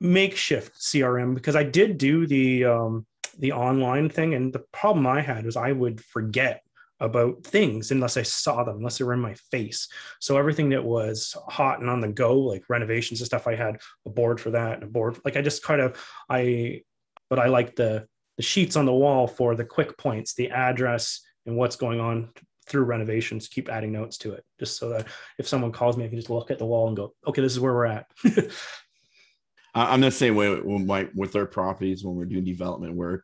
makeshift 0.01 0.81
CRM 0.81 1.35
because 1.35 1.57
I 1.57 1.65
did 1.65 1.99
do 1.99 2.27
the 2.27 2.65
um, 2.65 3.07
the 3.39 3.53
online 3.53 4.09
thing, 4.09 4.35
and 4.35 4.53
the 4.53 4.65
problem 4.73 5.07
I 5.07 5.21
had 5.21 5.45
was 5.45 5.57
I 5.57 5.73
would 5.73 6.03
forget 6.03 6.63
about 7.01 7.43
things 7.45 7.91
unless 7.91 8.17
I 8.17 8.23
saw 8.23 8.63
them, 8.63 8.77
unless 8.77 8.99
they 8.99 9.05
were 9.05 9.15
in 9.15 9.21
my 9.21 9.35
face. 9.51 9.89
So 10.21 10.37
everything 10.37 10.69
that 10.71 10.85
was 10.85 11.35
hot 11.49 11.81
and 11.81 11.89
on 11.89 12.01
the 12.01 12.09
go, 12.09 12.39
like 12.39 12.65
renovations 12.69 13.21
and 13.21 13.27
stuff, 13.27 13.47
I 13.47 13.55
had 13.55 13.81
a 14.07 14.11
board 14.11 14.39
for 14.41 14.51
that 14.51 14.75
and 14.75 14.83
a 14.85 14.87
board. 14.87 15.19
Like 15.25 15.37
I 15.37 15.43
just 15.43 15.63
kind 15.63 15.81
of 15.81 15.99
I, 16.29 16.83
but 17.31 17.39
I 17.39 17.47
like 17.47 17.77
the 17.77 18.07
the 18.37 18.43
sheets 18.43 18.77
on 18.77 18.87
the 18.87 18.93
wall 18.93 19.27
for 19.27 19.55
the 19.55 19.65
quick 19.65 19.97
points, 19.97 20.35
the 20.35 20.51
address 20.51 21.21
and 21.47 21.57
what's 21.57 21.77
going 21.77 22.01
on 22.01 22.31
through 22.67 22.85
renovations. 22.85 23.49
Keep 23.49 23.69
adding 23.69 23.93
notes 23.93 24.19
to 24.19 24.33
it, 24.33 24.45
just 24.59 24.79
so 24.79 24.91
that 24.91 25.07
if 25.39 25.49
someone 25.49 25.73
calls 25.73 25.97
me, 25.97 26.05
I 26.05 26.09
can 26.09 26.17
just 26.17 26.31
look 26.31 26.51
at 26.51 26.59
the 26.59 26.67
wall 26.67 26.89
and 26.89 26.97
go, 26.97 27.15
okay, 27.27 27.43
this 27.43 27.53
is 27.53 27.61
where 27.61 27.73
we're 27.73 27.87
at. 27.87 28.07
I'm 29.75 30.01
the 30.01 30.11
same 30.11 30.35
way 30.35 30.51
with 30.51 30.87
my 30.87 31.09
with 31.15 31.37
our 31.37 31.47
properties 31.47 32.05
when 32.05 32.17
we're 32.17 32.25
doing 32.25 32.45
development, 32.45 32.97
where 32.97 33.23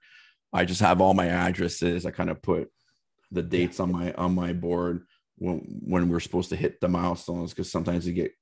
I 0.52 0.64
just 0.64 0.80
have 0.80 1.00
all 1.00 1.14
my 1.14 1.28
addresses. 1.28 2.06
I 2.06 2.10
kind 2.12 2.30
of 2.30 2.40
put 2.40 2.70
the 3.32 3.42
dates 3.42 3.80
on 3.80 3.90
my 3.90 4.12
on 4.12 4.34
my 4.34 4.52
board 4.52 5.06
when 5.38 5.80
when 5.80 6.08
we're 6.08 6.20
supposed 6.20 6.50
to 6.50 6.56
hit 6.56 6.80
the 6.80 6.88
milestones 6.88 7.52
because 7.52 7.70
sometimes 7.70 8.06
you 8.06 8.12
get 8.12 8.32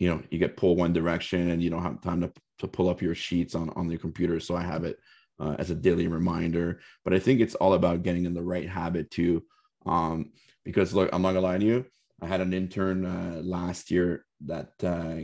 you 0.00 0.08
know 0.08 0.20
you 0.30 0.38
get 0.38 0.56
pulled 0.56 0.78
one 0.78 0.92
direction 0.92 1.50
and 1.50 1.62
you 1.62 1.70
don't 1.70 1.82
have 1.82 2.00
time 2.00 2.22
to, 2.22 2.32
to 2.58 2.66
pull 2.66 2.88
up 2.88 3.00
your 3.00 3.14
sheets 3.14 3.54
on 3.54 3.70
on 3.70 3.86
the 3.86 3.96
computer. 3.96 4.40
So 4.40 4.56
i 4.56 4.62
have 4.62 4.82
it 4.82 4.98
uh, 5.38 5.54
as 5.58 5.70
a 5.70 5.74
daily 5.76 6.08
reminder. 6.08 6.80
But 7.04 7.14
i 7.14 7.20
think 7.20 7.40
it's 7.40 7.54
all 7.54 7.74
about 7.74 8.02
getting 8.02 8.24
in 8.24 8.34
the 8.34 8.42
right 8.42 8.68
habit 8.68 9.10
too. 9.12 9.44
Um 9.86 10.32
because 10.64 10.92
look 10.92 11.10
i'm 11.12 11.22
not 11.22 11.34
gonna 11.34 11.46
lie 11.46 11.58
to 11.58 11.64
you. 11.64 11.86
I 12.20 12.26
had 12.26 12.40
an 12.40 12.52
intern 12.52 13.06
uh, 13.06 13.40
last 13.44 13.90
year 13.90 14.26
that 14.46 14.72
uh, 14.82 15.20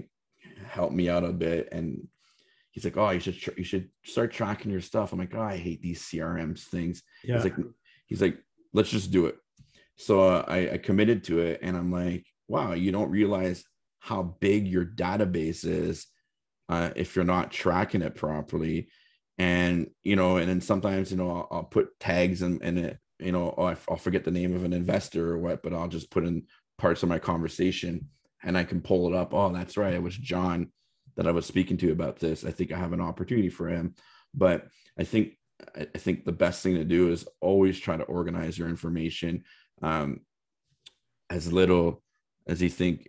helped 0.66 0.94
me 0.94 1.10
out 1.10 1.24
a 1.24 1.32
bit. 1.32 1.68
And 1.72 2.06
he's 2.70 2.84
like 2.84 2.98
oh 2.98 3.10
you 3.10 3.20
should 3.20 3.38
tr- 3.38 3.56
you 3.56 3.64
should 3.64 3.88
start 4.04 4.30
tracking 4.30 4.70
your 4.70 4.82
stuff. 4.82 5.12
I'm 5.12 5.18
like 5.18 5.34
oh 5.34 5.40
i 5.40 5.56
hate 5.56 5.80
these 5.80 6.02
crms 6.02 6.64
things. 6.64 7.02
Yeah. 7.24 7.36
he's 7.36 7.44
like 7.44 7.56
he's 8.06 8.22
like 8.22 8.38
let's 8.74 8.90
just 8.90 9.10
do 9.10 9.24
it. 9.24 9.36
So 9.98 10.20
uh, 10.20 10.44
I, 10.46 10.72
I 10.72 10.76
committed 10.76 11.24
to 11.24 11.38
it, 11.38 11.60
and 11.62 11.74
I'm 11.74 11.90
like, 11.90 12.26
wow, 12.48 12.74
you 12.74 12.92
don't 12.92 13.10
realize 13.10 13.64
how 14.06 14.36
big 14.40 14.68
your 14.68 14.84
database 14.84 15.64
is 15.64 16.06
uh, 16.68 16.90
if 16.94 17.16
you're 17.16 17.24
not 17.24 17.50
tracking 17.50 18.02
it 18.02 18.14
properly. 18.14 18.88
And 19.36 19.88
you 20.02 20.16
know, 20.16 20.36
and 20.36 20.48
then 20.48 20.60
sometimes 20.60 21.10
you 21.10 21.16
know 21.16 21.30
I'll, 21.30 21.48
I'll 21.50 21.64
put 21.64 21.98
tags 21.98 22.42
in, 22.42 22.62
in 22.62 22.78
it. 22.78 22.98
You 23.18 23.32
know, 23.32 23.50
I'll 23.88 23.96
forget 23.96 24.24
the 24.24 24.30
name 24.30 24.54
of 24.54 24.64
an 24.64 24.72
investor 24.72 25.32
or 25.32 25.38
what, 25.38 25.62
but 25.62 25.72
I'll 25.72 25.88
just 25.88 26.10
put 26.10 26.24
in 26.24 26.44
parts 26.78 27.02
of 27.02 27.08
my 27.08 27.18
conversation, 27.18 28.08
and 28.42 28.56
I 28.56 28.64
can 28.64 28.80
pull 28.80 29.08
it 29.08 29.16
up. 29.16 29.34
Oh, 29.34 29.52
that's 29.52 29.76
right, 29.76 29.94
it 29.94 30.02
was 30.02 30.16
John 30.16 30.70
that 31.16 31.26
I 31.26 31.32
was 31.32 31.46
speaking 31.46 31.76
to 31.78 31.92
about 31.92 32.18
this. 32.18 32.44
I 32.44 32.50
think 32.50 32.72
I 32.72 32.78
have 32.78 32.92
an 32.92 33.00
opportunity 33.00 33.48
for 33.48 33.68
him. 33.68 33.94
But 34.34 34.68
I 34.98 35.04
think 35.04 35.38
I 35.74 35.98
think 35.98 36.24
the 36.24 36.32
best 36.32 36.62
thing 36.62 36.74
to 36.74 36.84
do 36.84 37.10
is 37.10 37.26
always 37.40 37.80
try 37.80 37.96
to 37.96 38.04
organize 38.04 38.58
your 38.58 38.68
information 38.68 39.44
um, 39.82 40.20
as 41.30 41.52
little 41.52 42.02
as 42.46 42.62
you 42.62 42.68
think 42.68 43.08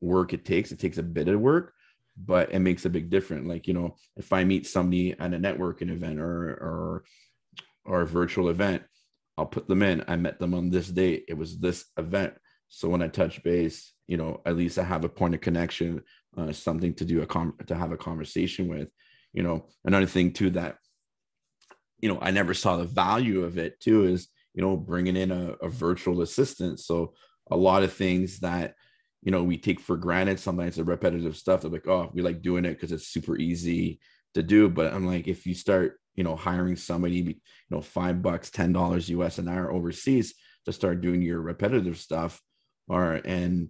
work 0.00 0.32
it 0.32 0.44
takes. 0.44 0.72
It 0.72 0.78
takes 0.78 0.98
a 0.98 1.02
bit 1.02 1.28
of 1.28 1.40
work, 1.40 1.72
but 2.16 2.52
it 2.52 2.58
makes 2.60 2.84
a 2.84 2.90
big 2.90 3.10
difference. 3.10 3.46
Like, 3.46 3.66
you 3.66 3.74
know, 3.74 3.96
if 4.16 4.32
I 4.32 4.44
meet 4.44 4.66
somebody 4.66 5.12
at 5.12 5.34
a 5.34 5.38
networking 5.38 5.90
event 5.90 6.18
or 6.18 6.50
or 6.50 7.04
or 7.84 8.02
a 8.02 8.06
virtual 8.06 8.48
event, 8.48 8.82
I'll 9.36 9.46
put 9.46 9.68
them 9.68 9.82
in. 9.82 10.04
I 10.08 10.16
met 10.16 10.38
them 10.38 10.54
on 10.54 10.70
this 10.70 10.88
date. 10.88 11.24
It 11.28 11.34
was 11.34 11.58
this 11.58 11.84
event. 11.96 12.34
So 12.68 12.88
when 12.88 13.02
I 13.02 13.08
touch 13.08 13.42
base, 13.42 13.92
you 14.06 14.16
know, 14.16 14.42
at 14.44 14.56
least 14.56 14.78
I 14.78 14.84
have 14.84 15.04
a 15.04 15.08
point 15.08 15.34
of 15.34 15.40
connection, 15.40 16.02
uh, 16.36 16.52
something 16.52 16.94
to 16.94 17.04
do 17.04 17.22
a 17.22 17.26
com- 17.26 17.56
to 17.66 17.74
have 17.74 17.92
a 17.92 17.96
conversation 17.96 18.68
with. 18.68 18.88
You 19.32 19.42
know, 19.42 19.66
another 19.84 20.06
thing 20.06 20.32
too 20.32 20.50
that, 20.50 20.76
you 22.00 22.12
know, 22.12 22.18
I 22.20 22.30
never 22.30 22.54
saw 22.54 22.76
the 22.76 22.84
value 22.84 23.44
of 23.44 23.58
it 23.58 23.80
too 23.80 24.04
is 24.04 24.28
you 24.54 24.62
know 24.62 24.76
bringing 24.76 25.16
in 25.16 25.30
a, 25.30 25.52
a 25.62 25.68
virtual 25.68 26.20
assistant. 26.22 26.80
So 26.80 27.14
a 27.50 27.56
lot 27.56 27.84
of 27.84 27.92
things 27.92 28.40
that 28.40 28.74
you 29.22 29.30
know 29.30 29.42
we 29.42 29.58
take 29.58 29.80
for 29.80 29.96
granted 29.96 30.38
sometimes 30.38 30.76
the 30.76 30.84
repetitive 30.84 31.36
stuff 31.36 31.62
they're 31.62 31.70
like 31.70 31.88
oh 31.88 32.10
we 32.14 32.22
like 32.22 32.42
doing 32.42 32.64
it 32.64 32.74
because 32.74 32.92
it's 32.92 33.08
super 33.08 33.36
easy 33.36 34.00
to 34.34 34.42
do 34.42 34.68
but 34.68 34.92
i'm 34.92 35.06
like 35.06 35.26
if 35.28 35.46
you 35.46 35.54
start 35.54 35.98
you 36.14 36.24
know 36.24 36.36
hiring 36.36 36.76
somebody 36.76 37.16
you 37.16 37.34
know 37.70 37.80
five 37.80 38.22
bucks 38.22 38.50
ten 38.50 38.72
dollars 38.72 39.08
us 39.10 39.38
an 39.38 39.48
hour 39.48 39.72
overseas 39.72 40.34
to 40.64 40.72
start 40.72 41.00
doing 41.00 41.22
your 41.22 41.40
repetitive 41.40 41.96
stuff 41.96 42.40
or 42.88 43.14
and 43.24 43.68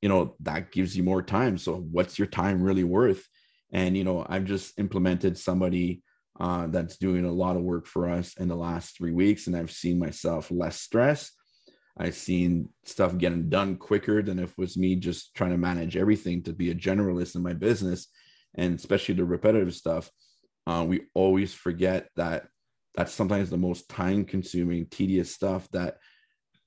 you 0.00 0.08
know 0.08 0.36
that 0.40 0.70
gives 0.72 0.96
you 0.96 1.02
more 1.02 1.22
time 1.22 1.58
so 1.58 1.76
what's 1.76 2.18
your 2.18 2.28
time 2.28 2.62
really 2.62 2.84
worth? 2.84 3.26
And 3.72 3.96
you 3.96 4.04
know 4.04 4.24
i've 4.28 4.44
just 4.44 4.78
implemented 4.78 5.36
somebody 5.36 6.02
uh, 6.40 6.68
that's 6.68 6.98
doing 6.98 7.24
a 7.24 7.32
lot 7.32 7.56
of 7.56 7.62
work 7.62 7.84
for 7.84 8.08
us 8.08 8.34
in 8.36 8.46
the 8.46 8.56
last 8.56 8.96
three 8.96 9.12
weeks 9.12 9.46
and 9.46 9.56
i've 9.56 9.72
seen 9.72 9.98
myself 9.98 10.50
less 10.50 10.80
stress 10.80 11.32
I've 11.98 12.14
seen 12.14 12.68
stuff 12.84 13.18
getting 13.18 13.48
done 13.48 13.76
quicker 13.76 14.22
than 14.22 14.38
if 14.38 14.50
it 14.50 14.58
was 14.58 14.76
me 14.76 14.94
just 14.96 15.34
trying 15.34 15.50
to 15.50 15.58
manage 15.58 15.96
everything 15.96 16.42
to 16.44 16.52
be 16.52 16.70
a 16.70 16.74
generalist 16.74 17.34
in 17.34 17.42
my 17.42 17.54
business, 17.54 18.06
and 18.54 18.78
especially 18.78 19.16
the 19.16 19.24
repetitive 19.24 19.74
stuff. 19.74 20.10
Uh, 20.66 20.84
we 20.86 21.06
always 21.14 21.52
forget 21.52 22.08
that 22.14 22.46
that's 22.94 23.12
sometimes 23.12 23.50
the 23.50 23.56
most 23.56 23.88
time-consuming, 23.88 24.86
tedious 24.86 25.34
stuff 25.34 25.68
that 25.72 25.96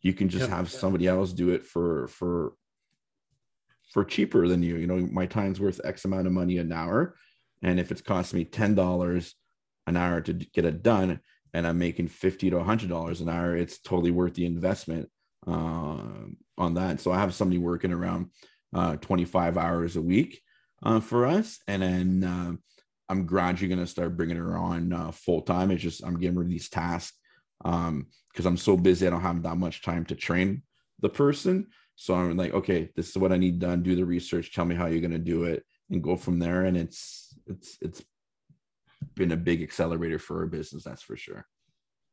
you 0.02 0.14
can 0.14 0.28
just 0.28 0.50
have 0.50 0.72
somebody 0.72 1.08
else 1.08 1.32
do 1.32 1.50
it 1.50 1.64
for 1.66 2.08
for 2.08 2.54
for 3.94 4.04
cheaper 4.04 4.48
than 4.48 4.64
you. 4.64 4.78
You 4.78 4.88
know, 4.88 4.98
my 5.12 5.28
time's 5.28 5.60
worth 5.60 5.80
X 5.84 6.06
amount 6.06 6.28
of 6.28 6.34
money 6.34 6.58
an 6.58 6.72
hour, 6.72 7.16
and 7.62 7.80
if 7.80 7.92
it's 7.92 8.02
costing 8.02 8.40
me 8.40 8.46
ten 8.46 8.76
dollars 8.76 9.36
an 9.88 9.96
hour 9.96 10.20
to 10.22 10.34
get 10.34 10.66
it 10.66 10.84
done, 10.84 11.22
and 11.54 11.66
I'm 11.66 11.78
making 11.78 12.08
fifty 12.08 12.50
to 12.50 12.64
hundred 12.64 12.90
dollars 12.90 13.22
an 13.22 13.30
hour, 13.30 13.56
it's 13.56 13.80
totally 13.80 14.12
worth 14.12 14.34
the 14.34 14.46
investment 14.46 15.10
on 15.48 16.74
that. 16.76 17.02
So 17.02 17.12
I 17.12 17.20
have 17.20 17.34
somebody 17.34 17.58
working 17.58 17.92
around 17.92 18.30
uh, 18.74 18.96
25 18.98 19.58
hours 19.58 19.96
a 19.96 20.02
week 20.02 20.42
uh, 20.84 21.00
for 21.00 21.26
us, 21.26 21.60
and 21.68 21.82
then 21.82 22.24
uh, 22.24 22.54
I'm 23.10 23.26
gradually 23.26 23.68
going 23.68 23.86
to 23.86 23.88
start 23.88 24.16
bringing 24.16 24.38
her 24.38 24.58
on 24.58 24.94
uh, 24.94 25.12
full 25.12 25.42
time. 25.42 25.72
It's 25.72 25.84
just 25.84 26.06
I'm 26.06 26.20
giving 26.20 26.38
her 26.38 26.48
these 26.48 26.70
tasks 26.70 27.18
because 27.62 27.88
um, 27.90 28.08
I'm 28.46 28.58
so 28.58 28.78
busy. 28.78 29.06
I 29.06 29.10
don't 29.10 29.22
have 29.22 29.44
that 29.44 29.58
much 29.58 29.82
time 29.82 30.06
to 30.06 30.16
train 30.16 30.64
the 31.00 31.10
person. 31.10 31.68
So 31.96 32.16
I'm 32.16 32.38
like, 32.38 32.54
okay, 32.54 32.90
this 32.96 33.10
is 33.10 33.18
what 33.18 33.32
I 33.32 33.38
need 33.38 33.60
done. 33.60 33.84
Do 33.84 33.96
the 33.96 34.06
research. 34.06 34.54
Tell 34.54 34.66
me 34.66 34.76
how 34.76 34.88
you're 34.88 35.02
going 35.02 35.12
to 35.12 35.20
do 35.20 35.44
it, 35.44 35.64
and 35.90 36.02
go 36.02 36.16
from 36.16 36.40
there. 36.40 36.64
And 36.64 36.78
it's 36.78 37.36
it's 37.46 37.78
it's 37.82 38.02
been 39.16 39.34
a 39.34 39.38
big 39.38 39.62
accelerator 39.62 40.18
for 40.18 40.40
our 40.40 40.48
business. 40.48 40.84
That's 40.84 41.04
for 41.04 41.18
sure. 41.18 41.46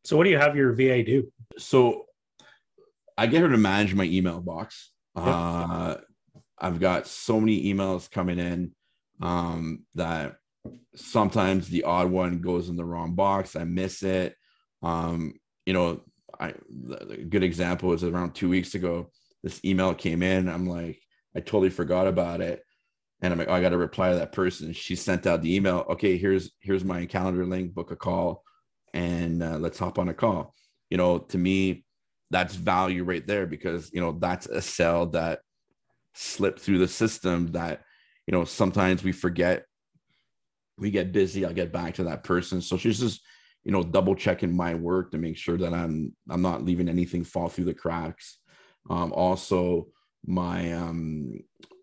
So 0.04 0.16
what 0.16 0.25
do 0.25 0.30
you 0.30 0.38
have 0.38 0.56
your 0.56 0.73
VA 0.73 1.02
do? 1.02 1.30
So 1.58 2.07
I 3.18 3.26
get 3.26 3.42
her 3.42 3.48
to 3.48 3.58
manage 3.58 3.94
my 3.94 4.04
email 4.04 4.40
box. 4.40 4.92
Yep. 5.16 5.26
Uh, 5.26 5.96
I've 6.56 6.78
got 6.78 7.08
so 7.08 7.40
many 7.40 7.72
emails 7.72 8.08
coming 8.08 8.38
in 8.38 8.70
um, 9.20 9.84
that 9.96 10.37
sometimes 10.94 11.68
the 11.68 11.82
odd 11.82 12.10
one 12.10 12.40
goes 12.40 12.68
in 12.68 12.76
the 12.76 12.84
wrong 12.84 13.16
box. 13.16 13.56
I 13.56 13.64
miss 13.64 14.04
it. 14.04 14.37
Um, 14.82 15.34
you 15.66 15.72
know, 15.72 16.02
I 16.38 16.54
a 17.10 17.16
good 17.16 17.42
example 17.42 17.92
is 17.92 18.04
around 18.04 18.34
two 18.34 18.48
weeks 18.48 18.76
ago. 18.76 19.10
This 19.42 19.64
email 19.64 19.94
came 19.94 20.22
in. 20.22 20.48
I'm 20.48 20.68
like, 20.68 21.00
I 21.34 21.40
totally 21.40 21.70
forgot 21.70 22.06
about 22.06 22.40
it, 22.40 22.62
and 23.20 23.32
I'm 23.32 23.38
like, 23.38 23.48
oh, 23.48 23.54
I 23.54 23.60
got 23.60 23.70
to 23.70 23.78
reply 23.78 24.10
to 24.10 24.18
that 24.18 24.32
person. 24.32 24.72
She 24.72 24.94
sent 24.94 25.26
out 25.26 25.42
the 25.42 25.54
email. 25.54 25.84
Okay, 25.90 26.16
here's 26.16 26.52
here's 26.60 26.84
my 26.84 27.06
calendar 27.06 27.44
link. 27.44 27.75
Book 27.75 27.90
a 27.90 27.96
call, 27.96 28.44
and 28.94 29.42
uh, 29.42 29.58
let's 29.58 29.78
hop 29.78 29.98
on 29.98 30.08
a 30.08 30.14
call. 30.14 30.54
You 30.90 30.96
know, 30.96 31.18
to 31.18 31.38
me, 31.38 31.84
that's 32.30 32.54
value 32.54 33.04
right 33.04 33.26
there 33.26 33.47
because 33.47 33.90
you 33.92 34.00
know 34.00 34.12
that's 34.12 34.47
a 34.47 34.61
cell 34.61 35.06
that 35.06 35.40
slipped 36.14 36.61
through 36.61 36.78
the 36.78 36.88
system 36.88 37.52
that 37.52 37.82
you 38.26 38.32
know 38.32 38.44
sometimes 38.44 39.02
we 39.04 39.12
forget. 39.12 39.64
We 40.80 40.92
get 40.92 41.11
busy 41.11 41.44
i'll 41.44 41.52
get 41.52 41.73
back 41.73 41.94
to 41.94 42.04
that 42.04 42.23
person. 42.23 42.61
So 42.61 42.76
she's 42.76 43.00
just 43.00 43.20
you 43.64 43.73
know 43.73 43.82
double 43.82 44.14
checking 44.14 44.54
my 44.54 44.75
work 44.75 45.11
to 45.11 45.18
make 45.18 45.37
sure 45.37 45.58
that 45.58 45.75
i'm 45.75 46.14
i'm 46.30 46.40
not 46.40 46.64
leaving 46.64 46.88
anything 46.88 47.25
fall 47.25 47.49
through 47.49 47.64
the 47.64 47.75
cracks. 47.75 48.38
Um 48.88 49.12
also 49.12 49.88
my 50.25 50.73
um 50.73 51.32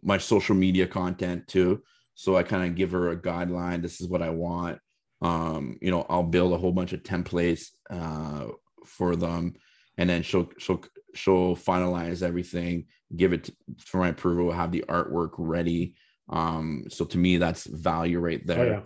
my 0.02 0.18
social 0.18 0.56
media 0.56 0.88
content 0.88 1.48
too. 1.48 1.84
So 2.14 2.38
i 2.38 2.44
kind 2.44 2.70
of 2.70 2.76
give 2.76 2.92
her 2.92 3.10
a 3.10 3.18
guideline 3.18 3.82
this 3.82 4.00
is 4.00 4.08
what 4.08 4.22
i 4.22 4.30
want. 4.30 4.80
Um 5.22 5.78
you 5.82 5.92
know 5.92 6.06
i'll 6.10 6.24
build 6.24 6.54
a 6.54 6.58
whole 6.58 6.72
bunch 6.72 6.94
of 6.94 7.04
templates 7.04 7.68
uh 7.90 8.48
for 8.86 9.18
them 9.18 9.56
and 9.98 10.10
then 10.10 10.24
she'll 10.24 10.50
she'll 10.58 10.82
she'll 11.14 11.56
finalize 11.56 12.22
everything, 12.22 12.86
give 13.16 13.34
it 13.34 13.50
for 13.80 14.00
my 14.00 14.10
approval, 14.10 14.52
have 14.52 14.72
the 14.72 14.86
artwork 14.88 15.32
ready. 15.38 15.96
Um, 16.30 16.86
so 16.90 17.06
to 17.06 17.18
me, 17.18 17.38
that's 17.38 17.66
value 17.66 18.20
right 18.20 18.46
there. 18.46 18.60
Oh, 18.60 18.84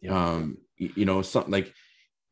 yeah. 0.00 0.10
yeah. 0.10 0.30
Um, 0.30 0.58
you 0.76 1.04
know, 1.04 1.22
something 1.22 1.52
like 1.52 1.72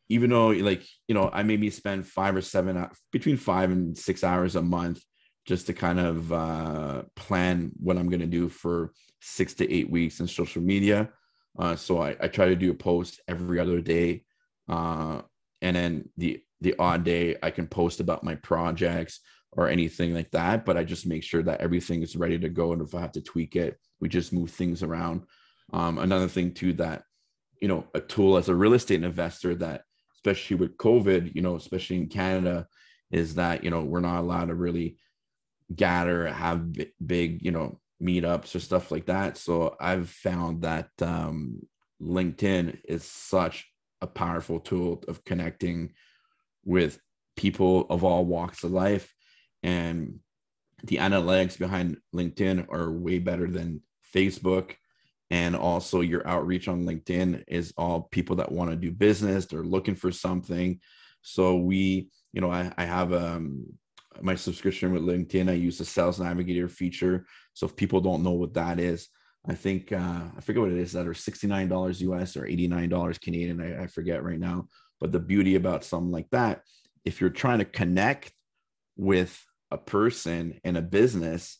even 0.08 0.30
though 0.30 0.48
like 0.48 0.84
you 1.08 1.14
know, 1.14 1.30
I 1.32 1.42
maybe 1.42 1.70
spend 1.70 2.06
five 2.06 2.36
or 2.36 2.42
seven 2.42 2.88
between 3.12 3.36
five 3.36 3.70
and 3.70 3.96
six 3.96 4.22
hours 4.24 4.56
a 4.56 4.62
month 4.62 5.02
just 5.46 5.66
to 5.66 5.72
kind 5.72 6.00
of 6.00 6.32
uh, 6.32 7.02
plan 7.14 7.72
what 7.80 7.96
I'm 7.96 8.08
gonna 8.08 8.26
do 8.26 8.48
for 8.48 8.92
six 9.20 9.54
to 9.54 9.72
eight 9.72 9.90
weeks 9.90 10.20
in 10.20 10.26
social 10.26 10.62
media. 10.62 11.10
Uh, 11.58 11.74
so 11.74 12.02
I, 12.02 12.16
I 12.20 12.28
try 12.28 12.46
to 12.46 12.56
do 12.56 12.70
a 12.70 12.74
post 12.74 13.20
every 13.28 13.58
other 13.58 13.80
day. 13.80 14.24
Uh, 14.68 15.22
and 15.62 15.74
then 15.74 16.08
the 16.16 16.42
the 16.60 16.74
odd 16.78 17.04
day 17.04 17.36
I 17.42 17.50
can 17.50 17.66
post 17.66 18.00
about 18.00 18.24
my 18.24 18.34
projects 18.36 19.20
or 19.52 19.68
anything 19.68 20.14
like 20.14 20.30
that. 20.32 20.64
But 20.64 20.76
I 20.76 20.84
just 20.84 21.06
make 21.06 21.22
sure 21.22 21.42
that 21.42 21.60
everything 21.60 22.02
is 22.02 22.16
ready 22.16 22.38
to 22.38 22.48
go. 22.48 22.72
And 22.72 22.82
if 22.82 22.94
I 22.94 23.00
have 23.00 23.12
to 23.12 23.22
tweak 23.22 23.56
it, 23.56 23.78
we 24.00 24.08
just 24.08 24.32
move 24.32 24.50
things 24.50 24.82
around. 24.82 25.22
Um, 25.72 25.98
another 25.98 26.28
thing 26.28 26.52
too 26.54 26.74
that 26.74 27.02
you 27.60 27.68
know 27.68 27.86
a 27.94 28.00
tool 28.00 28.36
as 28.36 28.48
a 28.48 28.54
real 28.54 28.74
estate 28.74 29.02
investor 29.02 29.54
that 29.56 29.82
especially 30.14 30.56
with 30.56 30.76
COVID, 30.76 31.34
you 31.34 31.42
know, 31.42 31.56
especially 31.56 31.96
in 31.96 32.08
Canada, 32.08 32.66
is 33.10 33.34
that 33.36 33.64
you 33.64 33.70
know 33.70 33.82
we're 33.82 34.00
not 34.00 34.20
allowed 34.20 34.48
to 34.48 34.54
really 34.54 34.98
gather, 35.74 36.26
have 36.28 36.72
big, 37.04 37.42
you 37.42 37.50
know, 37.50 37.80
meetups 38.02 38.54
or 38.54 38.60
stuff 38.60 38.90
like 38.90 39.06
that. 39.06 39.36
So 39.36 39.76
I've 39.80 40.08
found 40.08 40.62
that 40.62 40.90
um, 41.00 41.60
LinkedIn 42.00 42.78
is 42.84 43.04
such 43.04 43.66
a 44.00 44.06
powerful 44.06 44.60
tool 44.60 45.02
of 45.08 45.24
connecting 45.24 45.92
with 46.66 46.98
people 47.36 47.86
of 47.88 48.04
all 48.04 48.26
walks 48.26 48.64
of 48.64 48.72
life. 48.72 49.14
And 49.62 50.18
the 50.84 50.96
analytics 50.96 51.58
behind 51.58 51.98
LinkedIn 52.14 52.66
are 52.70 52.90
way 52.90 53.18
better 53.18 53.50
than 53.50 53.80
Facebook. 54.14 54.74
And 55.30 55.56
also, 55.56 56.02
your 56.02 56.26
outreach 56.28 56.68
on 56.68 56.84
LinkedIn 56.84 57.44
is 57.48 57.72
all 57.76 58.02
people 58.12 58.36
that 58.36 58.52
want 58.52 58.70
to 58.70 58.76
do 58.76 58.92
business, 58.92 59.46
they're 59.46 59.62
looking 59.62 59.96
for 59.96 60.12
something. 60.12 60.80
So, 61.22 61.56
we, 61.56 62.10
you 62.32 62.40
know, 62.40 62.50
I, 62.50 62.72
I 62.78 62.84
have 62.84 63.12
um, 63.12 63.66
my 64.20 64.36
subscription 64.36 64.92
with 64.92 65.02
LinkedIn. 65.02 65.50
I 65.50 65.54
use 65.54 65.78
the 65.78 65.84
Sales 65.84 66.20
Navigator 66.20 66.68
feature. 66.68 67.26
So, 67.54 67.66
if 67.66 67.74
people 67.74 68.00
don't 68.00 68.22
know 68.22 68.32
what 68.32 68.54
that 68.54 68.78
is, 68.78 69.08
I 69.48 69.54
think 69.54 69.92
uh, 69.92 70.22
I 70.36 70.40
forget 70.40 70.62
what 70.62 70.72
it 70.72 70.78
is 70.78 70.92
that 70.92 71.08
are 71.08 71.12
$69 71.12 72.00
US 72.00 72.36
or 72.36 72.42
$89 72.42 73.20
Canadian. 73.20 73.60
I, 73.60 73.84
I 73.84 73.86
forget 73.88 74.22
right 74.22 74.38
now. 74.38 74.68
But 75.00 75.12
the 75.12 75.20
beauty 75.20 75.54
about 75.54 75.84
something 75.84 76.10
like 76.12 76.30
that, 76.30 76.62
if 77.04 77.20
you're 77.20 77.30
trying 77.30 77.58
to 77.58 77.64
connect 77.64 78.32
with 78.96 79.44
a 79.70 79.78
person 79.78 80.60
in 80.64 80.76
a 80.76 80.82
business, 80.82 81.58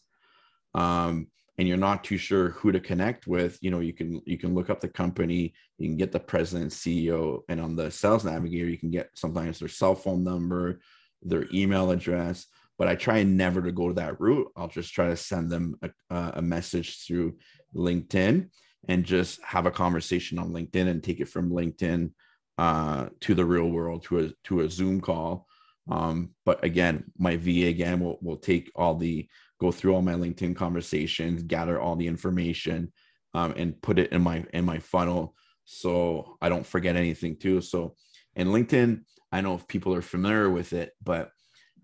um, 0.75 1.29
and 1.59 1.67
you're 1.67 1.77
not 1.77 2.05
too 2.05 2.19
sure 2.19 2.51
who 2.51 2.71
to 2.73 2.81
connect 2.81 3.27
with, 3.27 3.59
you 3.63 3.71
know, 3.71 3.81
you 3.81 3.93
can 3.93 4.21
you 4.27 4.37
can 4.37 4.55
look 4.55 4.69
up 4.69 4.81
the 4.81 4.89
company, 4.89 5.55
you 5.79 5.89
can 5.89 5.97
get 5.97 6.13
the 6.13 6.21
president, 6.21 6.71
CEO, 6.71 7.41
and 7.49 7.61
on 7.61 7.77
the 7.77 7.91
sales 7.91 8.25
navigator, 8.25 8.69
you 8.69 8.79
can 8.79 8.91
get 8.91 9.09
sometimes 9.15 9.59
their 9.59 9.69
cell 9.69 9.95
phone 9.95 10.23
number, 10.23 10.81
their 11.23 11.47
email 11.53 11.91
address. 11.91 12.47
But 12.79 12.89
I 12.89 12.95
try 12.95 13.23
never 13.23 13.63
to 13.63 13.73
go 13.73 13.89
to 13.89 13.95
that 13.95 14.21
route. 14.21 14.49
I'll 14.55 14.69
just 14.69 14.93
try 14.93 15.09
to 15.09 15.17
send 15.17 15.51
them 15.51 15.77
a, 15.83 15.91
a 16.11 16.43
message 16.43 17.07
through 17.07 17.39
LinkedIn 17.75 18.51
and 18.89 19.05
just 19.05 19.43
have 19.43 19.65
a 19.65 19.71
conversation 19.71 20.39
on 20.39 20.53
LinkedIn 20.53 20.89
and 20.89 21.03
take 21.03 21.21
it 21.21 21.29
from 21.29 21.51
LinkedIn 21.51 22.11
uh, 22.59 23.07
to 23.21 23.35
the 23.35 23.45
real 23.45 23.69
world 23.69 24.05
to 24.05 24.19
a 24.21 24.31
to 24.45 24.61
a 24.61 24.71
Zoom 24.71 25.01
call. 25.01 25.47
Um, 25.91 26.31
but 26.45 26.65
again, 26.65 27.05
my 27.19 27.37
VA 27.37 27.67
again 27.67 28.01
will 28.01 28.19
will 28.21 28.39
take 28.39 28.71
all 28.75 28.95
the 28.95 29.29
go 29.61 29.73
through 29.73 29.95
all 29.95 30.03
my 30.03 30.15
LinkedIn 30.15 30.57
conversations, 30.57 31.43
gather 31.43 31.81
all 31.81 31.97
the 31.97 32.07
information, 32.07 32.93
um, 33.35 33.55
and 33.57 33.81
put 33.83 33.99
it 33.99 34.13
in 34.13 34.23
my 34.23 34.45
in 34.53 34.65
my 34.65 34.79
funnel 34.79 35.35
so 35.67 36.37
I 36.41 36.49
don't 36.49 36.67
forget 36.67 36.97
anything 36.97 37.37
too. 37.37 37.61
So 37.61 37.97
in 38.35 38.49
LinkedIn, 38.49 39.03
I 39.33 39.41
know 39.41 39.55
if 39.55 39.69
people 39.69 39.95
are 39.95 40.03
familiar 40.03 40.49
with 40.49 40.73
it, 40.73 40.93
but 41.03 41.31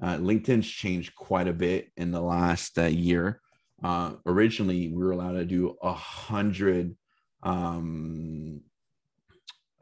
uh, 0.00 0.17
LinkedIn's 0.17 0.69
changed 0.69 1.14
quite 1.14 1.49
a 1.49 1.52
bit 1.52 1.91
in 1.97 2.12
the 2.12 2.21
last 2.21 2.79
uh, 2.79 2.85
year. 2.85 3.41
Uh, 3.83 4.12
originally, 4.25 4.88
we 4.88 5.05
were 5.05 5.11
allowed 5.11 5.33
to 5.33 5.45
do 5.45 5.76
a 5.83 5.93
hundred 5.93 6.97
um, 7.43 8.61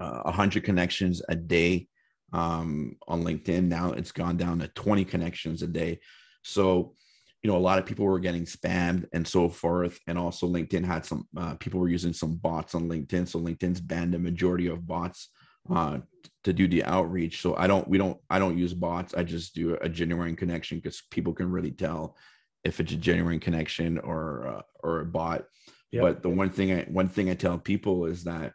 uh, 0.01 0.23
a 0.25 0.33
hundred 0.33 0.65
connections 0.65 1.23
a 1.29 1.37
day 1.37 1.89
um, 2.33 2.97
on 3.07 3.23
LinkedIn. 3.23 3.65
Now 3.65 3.93
it's 3.93 4.13
gone 4.13 4.37
down 4.37 4.59
to 4.61 4.69
20 4.69 5.05
connections 5.05 5.63
a 5.63 5.67
day. 5.67 6.01
So 6.43 6.95
you 7.43 7.51
know, 7.51 7.57
a 7.57 7.59
lot 7.59 7.79
of 7.79 7.87
people 7.87 8.05
were 8.05 8.21
getting 8.21 8.45
spammed 8.45 9.07
and 9.13 9.27
so 9.27 9.49
forth. 9.49 9.99
And 10.07 10.19
also, 10.19 10.47
LinkedIn 10.47 10.85
had 10.85 11.07
some 11.07 11.27
uh, 11.37 11.55
people 11.55 11.81
were 11.81 11.89
using 11.89 12.13
some 12.13 12.35
bots 12.37 12.75
on 12.75 12.89
LinkedIn. 12.89 13.29
So 13.29 13.41
LinkedIn's 13.41 13.81
banned 13.81 14.15
a 14.15 14.19
majority 14.19 14.67
of 14.67 14.87
bots 14.87 15.31
uh, 15.75 15.99
to 16.45 16.53
do 16.53 16.69
the 16.69 16.85
outreach. 16.85 17.41
So 17.41 17.57
I 17.57 17.67
don't, 17.67 17.89
we 17.89 17.97
don't, 17.97 18.19
I 18.29 18.39
don't 18.39 18.59
use 18.59 18.75
bots. 18.75 19.15
I 19.15 19.23
just 19.23 19.55
do 19.55 19.77
a 19.81 19.89
genuine 19.89 20.37
connection 20.37 20.79
because 20.79 21.03
people 21.11 21.33
can 21.33 21.51
really 21.51 21.71
tell 21.71 22.17
if 22.63 22.79
it's 22.79 22.93
a 22.93 22.97
genuine 22.97 23.41
connection 23.41 23.99
or 23.99 24.47
uh, 24.47 24.63
or 24.81 25.01
a 25.01 25.07
bot. 25.07 25.45
Yep. 25.93 26.03
But 26.03 26.23
the 26.23 26.29
one 26.29 26.51
thing 26.51 26.73
I 26.73 26.83
one 26.85 27.09
thing 27.09 27.31
I 27.31 27.35
tell 27.35 27.59
people 27.59 28.05
is 28.05 28.25
that 28.25 28.53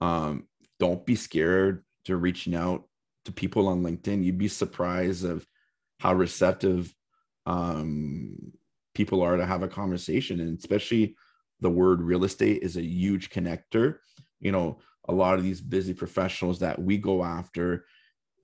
um, 0.00 0.48
don't 0.78 1.04
be 1.04 1.14
scared 1.14 1.84
to 2.04 2.16
reaching 2.16 2.54
out 2.54 2.84
to 3.24 3.32
people 3.32 3.68
on 3.68 3.82
LinkedIn. 3.82 4.24
You'd 4.24 4.38
be 4.38 4.48
surprised 4.48 5.24
of 5.24 5.46
how 6.00 6.14
receptive 6.14 6.94
um, 7.46 8.52
people 8.94 9.22
are 9.22 9.36
to 9.36 9.46
have 9.46 9.62
a 9.62 9.68
conversation. 9.68 10.40
And 10.40 10.58
especially 10.58 11.16
the 11.60 11.70
word 11.70 12.00
real 12.00 12.24
estate 12.24 12.62
is 12.62 12.76
a 12.76 12.82
huge 12.82 13.30
connector. 13.30 13.98
You 14.40 14.52
know 14.52 14.78
a 15.08 15.12
lot 15.12 15.34
of 15.34 15.42
these 15.42 15.60
busy 15.60 15.94
professionals 15.94 16.58
that 16.58 16.80
we 16.80 16.98
go 16.98 17.24
after 17.24 17.86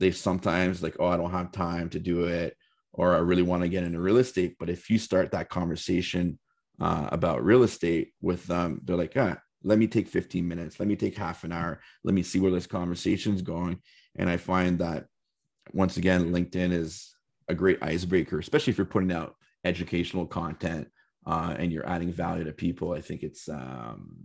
they 0.01 0.11
sometimes 0.11 0.83
like 0.83 0.97
oh 0.99 1.07
i 1.07 1.17
don't 1.17 1.31
have 1.31 1.53
time 1.53 1.89
to 1.91 2.01
do 2.01 2.25
it 2.25 2.57
or 2.93 3.15
i 3.15 3.19
really 3.19 3.43
want 3.43 3.63
to 3.63 3.69
get 3.69 3.85
into 3.85 4.01
real 4.01 4.17
estate. 4.17 4.57
But 4.59 4.71
if 4.71 4.91
you 4.91 4.99
start 4.99 5.31
that 5.33 5.51
conversation 5.51 6.39
uh, 6.81 7.09
about 7.13 7.45
real 7.45 7.63
estate 7.63 8.13
with 8.21 8.47
them 8.47 8.81
they're 8.85 8.97
like 8.97 9.13
ah 9.17 9.37
let 9.65 9.79
me 9.79 9.87
take 9.87 10.09
15 10.09 10.47
minutes 10.47 10.79
let 10.79 10.89
me 10.89 10.97
take 10.97 11.17
half 11.17 11.45
an 11.45 11.53
hour 11.53 11.81
let 12.05 12.15
me 12.15 12.23
see 12.23 12.39
where 12.39 12.53
this 12.53 12.67
conversation 12.67 13.35
is 13.35 13.43
going 13.43 13.81
and 14.17 14.29
i 14.29 14.37
find 14.37 14.79
that 14.79 15.07
once 15.73 15.97
again 15.97 16.33
linkedin 16.33 16.73
is 16.73 17.15
a 17.49 17.55
great 17.55 17.83
icebreaker, 17.83 18.39
especially 18.39 18.71
if 18.71 18.79
you're 18.79 18.85
putting 18.87 19.13
out 19.13 19.37
educational 19.65 20.27
content 20.27 20.89
uh, 21.27 21.55
and 21.59 21.73
you're 21.73 21.89
adding 21.89 22.13
value 22.13 22.45
to 22.45 22.53
people. 22.53 22.93
I 22.93 23.01
think 23.01 23.23
it's 23.23 23.49
um, 23.49 24.17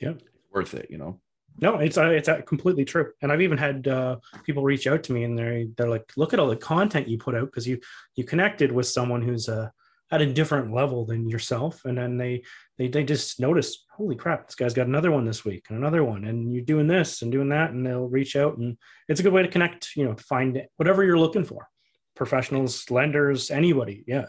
yeah 0.00 0.14
worth 0.52 0.74
it. 0.74 0.90
You 0.90 0.98
know. 0.98 1.20
No, 1.58 1.76
it's 1.76 1.98
uh, 1.98 2.06
it's 2.06 2.28
uh, 2.28 2.40
completely 2.42 2.84
true. 2.84 3.10
And 3.22 3.32
I've 3.32 3.42
even 3.42 3.58
had 3.58 3.86
uh, 3.88 4.16
people 4.44 4.62
reach 4.62 4.86
out 4.86 5.02
to 5.04 5.12
me 5.12 5.24
and 5.24 5.38
they're 5.38 5.64
they're 5.76 5.88
like, 5.88 6.10
look 6.16 6.32
at 6.32 6.40
all 6.40 6.48
the 6.48 6.56
content 6.56 7.08
you 7.08 7.18
put 7.18 7.34
out 7.34 7.46
because 7.46 7.66
you 7.66 7.80
you 8.16 8.24
connected 8.24 8.72
with 8.72 8.86
someone 8.86 9.22
who's 9.22 9.48
uh, 9.48 9.68
at 10.10 10.20
a 10.20 10.32
different 10.32 10.74
level 10.74 11.04
than 11.04 11.28
yourself, 11.28 11.84
and 11.84 11.98
then 11.98 12.16
they 12.16 12.42
they 12.78 12.88
they 12.88 13.04
just 13.04 13.40
notice, 13.40 13.84
holy 13.96 14.16
crap, 14.16 14.46
this 14.46 14.54
guy's 14.54 14.74
got 14.74 14.86
another 14.86 15.10
one 15.10 15.24
this 15.24 15.44
week 15.44 15.66
and 15.68 15.78
another 15.78 16.04
one, 16.04 16.24
and 16.24 16.52
you're 16.52 16.64
doing 16.64 16.86
this 16.86 17.22
and 17.22 17.30
doing 17.30 17.50
that, 17.50 17.70
and 17.70 17.86
they'll 17.86 18.08
reach 18.08 18.36
out, 18.36 18.58
and 18.58 18.76
it's 19.08 19.20
a 19.20 19.22
good 19.22 19.32
way 19.32 19.42
to 19.42 19.48
connect. 19.48 19.90
You 19.96 20.06
know, 20.06 20.14
to 20.14 20.22
find 20.24 20.62
whatever 20.76 21.04
you're 21.04 21.18
looking 21.18 21.44
for 21.44 21.68
professionals, 22.16 22.90
lenders, 22.90 23.50
anybody. 23.50 24.04
Yeah. 24.06 24.26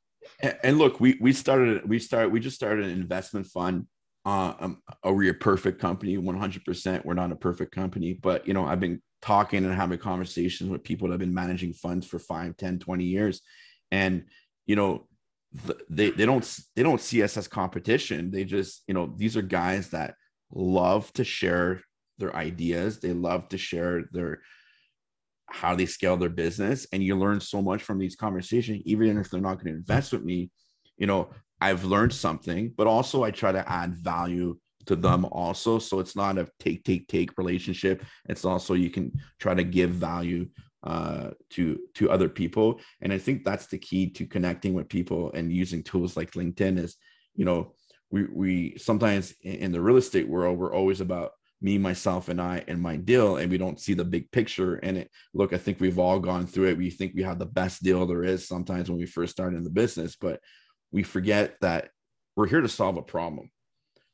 and, 0.62 0.78
look, 0.78 1.00
we 1.00 1.16
we 1.20 1.32
started 1.32 1.88
we 1.88 1.98
started 1.98 2.32
we 2.32 2.40
just 2.40 2.56
started 2.56 2.84
an 2.84 2.90
investment 2.90 3.46
fund. 3.46 3.86
Uh, 4.24 4.54
um, 4.60 4.82
are 5.02 5.14
we 5.14 5.28
a 5.28 5.34
perfect 5.34 5.80
company? 5.80 6.18
One 6.18 6.38
hundred 6.38 6.64
percent. 6.64 7.06
We're 7.06 7.14
not 7.14 7.32
a 7.32 7.36
perfect 7.36 7.74
company, 7.74 8.12
but 8.12 8.46
you 8.46 8.54
know, 8.54 8.64
I've 8.64 8.80
been 8.80 9.00
talking 9.22 9.64
and 9.64 9.74
having 9.74 9.98
conversations 9.98 10.68
with 10.68 10.82
people 10.82 11.08
that 11.08 11.12
have 11.12 11.20
been 11.20 11.32
managing 11.32 11.72
funds 11.72 12.04
for 12.06 12.18
5 12.18 12.56
10 12.56 12.80
20 12.80 13.04
years 13.04 13.40
and 13.92 14.24
you 14.66 14.74
know 14.74 15.06
they, 15.88 16.10
they 16.10 16.26
don't 16.26 16.58
they 16.76 16.82
don't 16.82 17.00
see 17.00 17.22
us 17.22 17.36
as 17.36 17.48
competition. 17.48 18.30
They 18.30 18.44
just 18.44 18.82
you 18.86 18.94
know 18.94 19.12
these 19.16 19.36
are 19.36 19.42
guys 19.42 19.90
that 19.90 20.14
love 20.50 21.12
to 21.14 21.24
share 21.24 21.82
their 22.18 22.34
ideas. 22.34 23.00
They 23.00 23.12
love 23.12 23.48
to 23.48 23.58
share 23.58 24.04
their 24.12 24.40
how 25.50 25.74
they 25.74 25.86
scale 25.86 26.16
their 26.16 26.30
business. 26.30 26.86
And 26.92 27.02
you 27.02 27.18
learn 27.18 27.40
so 27.40 27.60
much 27.60 27.82
from 27.82 27.98
these 27.98 28.16
conversations 28.16 28.82
even 28.86 29.18
if 29.18 29.30
they're 29.30 29.40
not 29.40 29.54
going 29.54 29.66
to 29.66 29.78
invest 29.78 30.12
with 30.12 30.24
me 30.24 30.50
you 30.98 31.06
know 31.06 31.30
i've 31.62 31.84
learned 31.84 32.12
something 32.12 32.70
but 32.76 32.86
also 32.86 33.24
i 33.24 33.30
try 33.30 33.50
to 33.50 33.66
add 33.70 33.94
value 33.94 34.54
to 34.86 34.96
them 34.96 35.26
also. 35.30 35.78
So 35.78 36.00
it's 36.00 36.16
not 36.16 36.38
a 36.38 36.48
take 36.58 36.84
take 36.84 37.08
take 37.08 37.38
relationship. 37.38 38.04
It's 38.28 38.44
also 38.44 38.74
you 38.74 38.90
can 38.90 39.12
try 39.38 39.54
to 39.54 39.64
give 39.64 39.90
value 39.90 40.48
uh, 40.84 41.30
to 41.50 41.78
to 41.94 42.10
other 42.10 42.28
people 42.28 42.80
and 43.00 43.12
i 43.12 43.18
think 43.18 43.44
that's 43.44 43.66
the 43.66 43.78
key 43.78 44.10
to 44.10 44.26
connecting 44.26 44.74
with 44.74 44.88
people 44.88 45.30
and 45.32 45.52
using 45.52 45.82
tools 45.82 46.16
like 46.16 46.32
linkedin 46.32 46.78
is 46.78 46.96
you 47.34 47.44
know 47.44 47.72
we 48.10 48.24
we 48.24 48.76
sometimes 48.78 49.32
in 49.42 49.72
the 49.72 49.80
real 49.80 49.96
estate 49.96 50.28
world 50.28 50.58
we're 50.58 50.74
always 50.74 51.00
about 51.00 51.32
me, 51.62 51.78
myself, 51.78 52.28
and 52.28 52.40
I 52.40 52.64
and 52.66 52.80
my 52.80 52.96
deal, 52.96 53.36
and 53.36 53.50
we 53.50 53.56
don't 53.56 53.80
see 53.80 53.94
the 53.94 54.04
big 54.04 54.30
picture. 54.32 54.74
And 54.76 54.98
it 54.98 55.10
look, 55.32 55.52
I 55.52 55.58
think 55.58 55.80
we've 55.80 55.98
all 55.98 56.18
gone 56.18 56.46
through 56.46 56.68
it. 56.70 56.76
We 56.76 56.90
think 56.90 57.12
we 57.14 57.22
have 57.22 57.38
the 57.38 57.46
best 57.46 57.82
deal 57.82 58.04
there 58.04 58.24
is 58.24 58.46
sometimes 58.46 58.90
when 58.90 58.98
we 58.98 59.06
first 59.06 59.32
start 59.32 59.54
in 59.54 59.62
the 59.62 59.70
business, 59.70 60.16
but 60.20 60.40
we 60.90 61.04
forget 61.04 61.54
that 61.60 61.90
we're 62.36 62.48
here 62.48 62.60
to 62.60 62.68
solve 62.68 62.96
a 62.96 63.02
problem. 63.02 63.50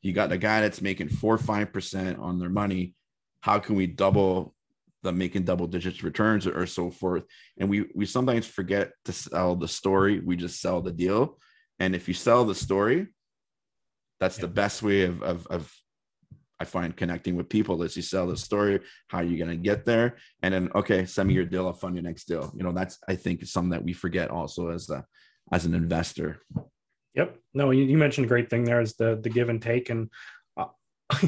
You 0.01 0.13
got 0.13 0.31
a 0.31 0.37
guy 0.37 0.61
that's 0.61 0.81
making 0.81 1.09
four 1.09 1.33
or 1.33 1.39
five 1.39 1.73
percent 1.73 2.19
on 2.19 2.39
their 2.39 2.49
money. 2.49 2.93
How 3.41 3.59
can 3.59 3.75
we 3.75 3.87
double 3.87 4.53
the 5.03 5.11
making 5.11 5.43
double 5.43 5.67
digits 5.67 6.03
returns 6.03 6.45
or, 6.47 6.61
or 6.61 6.65
so 6.65 6.91
forth? 6.91 7.23
And 7.57 7.69
we 7.69 7.85
we 7.95 8.05
sometimes 8.05 8.45
forget 8.45 8.91
to 9.05 9.11
sell 9.11 9.55
the 9.55 9.67
story. 9.67 10.19
We 10.19 10.35
just 10.35 10.61
sell 10.61 10.81
the 10.81 10.91
deal. 10.91 11.37
And 11.79 11.95
if 11.95 12.07
you 12.07 12.13
sell 12.13 12.45
the 12.45 12.55
story, 12.55 13.07
that's 14.19 14.37
yeah. 14.37 14.41
the 14.41 14.47
best 14.49 14.83
way 14.83 15.03
of, 15.03 15.23
of, 15.23 15.47
of 15.47 15.73
I 16.59 16.65
find 16.65 16.95
connecting 16.95 17.35
with 17.35 17.47
people 17.47 17.81
is 17.83 17.95
you 17.95 18.01
sell 18.01 18.27
the 18.27 18.35
story, 18.35 18.81
how 19.07 19.19
are 19.19 19.23
you 19.23 19.37
going 19.37 19.49
to 19.49 19.55
get 19.55 19.85
there? 19.85 20.17
And 20.41 20.53
then, 20.53 20.69
okay, 20.75 21.05
send 21.05 21.29
me 21.29 21.33
your 21.33 21.45
deal. 21.45 21.65
I'll 21.65 21.73
fund 21.73 21.95
your 21.95 22.03
next 22.03 22.25
deal. 22.25 22.51
You 22.55 22.63
know, 22.63 22.73
that's, 22.73 22.99
I 23.07 23.15
think 23.15 23.45
something 23.45 23.71
that 23.71 23.83
we 23.83 23.93
forget 23.93 24.29
also 24.29 24.69
as 24.69 24.89
a, 24.89 25.05
as 25.53 25.65
an 25.65 25.73
investor. 25.73 26.41
Yep. 27.15 27.37
No, 27.53 27.71
you, 27.71 27.85
you 27.85 27.97
mentioned 27.97 28.25
a 28.25 28.27
great 28.27 28.49
thing 28.49 28.65
there 28.65 28.81
is 28.81 28.95
the, 28.95 29.15
the 29.21 29.29
give 29.29 29.47
and 29.47 29.61
take. 29.61 29.89
And 29.89 30.09
uh, 30.57 30.65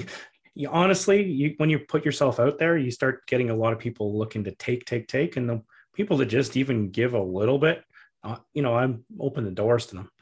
you, 0.55 0.69
honestly, 0.69 1.23
you, 1.23 1.53
when 1.57 1.69
you 1.69 1.79
put 1.79 2.05
yourself 2.05 2.39
out 2.39 2.57
there, 2.57 2.77
you 2.77 2.91
start 2.91 3.25
getting 3.27 3.49
a 3.49 3.55
lot 3.55 3.73
of 3.73 3.79
people 3.79 4.17
looking 4.17 4.43
to 4.45 4.51
take, 4.55 4.85
take, 4.85 5.07
take. 5.07 5.37
And 5.37 5.49
the 5.49 5.61
people 5.93 6.17
that 6.17 6.27
just 6.27 6.57
even 6.57 6.89
give 6.89 7.13
a 7.13 7.21
little 7.21 7.57
bit, 7.57 7.83
uh, 8.23 8.37
you 8.53 8.61
know, 8.61 8.75
I'm 8.75 9.03
open 9.19 9.45
the 9.45 9.51
doors 9.51 9.87
to 9.87 9.95
them. 9.95 10.11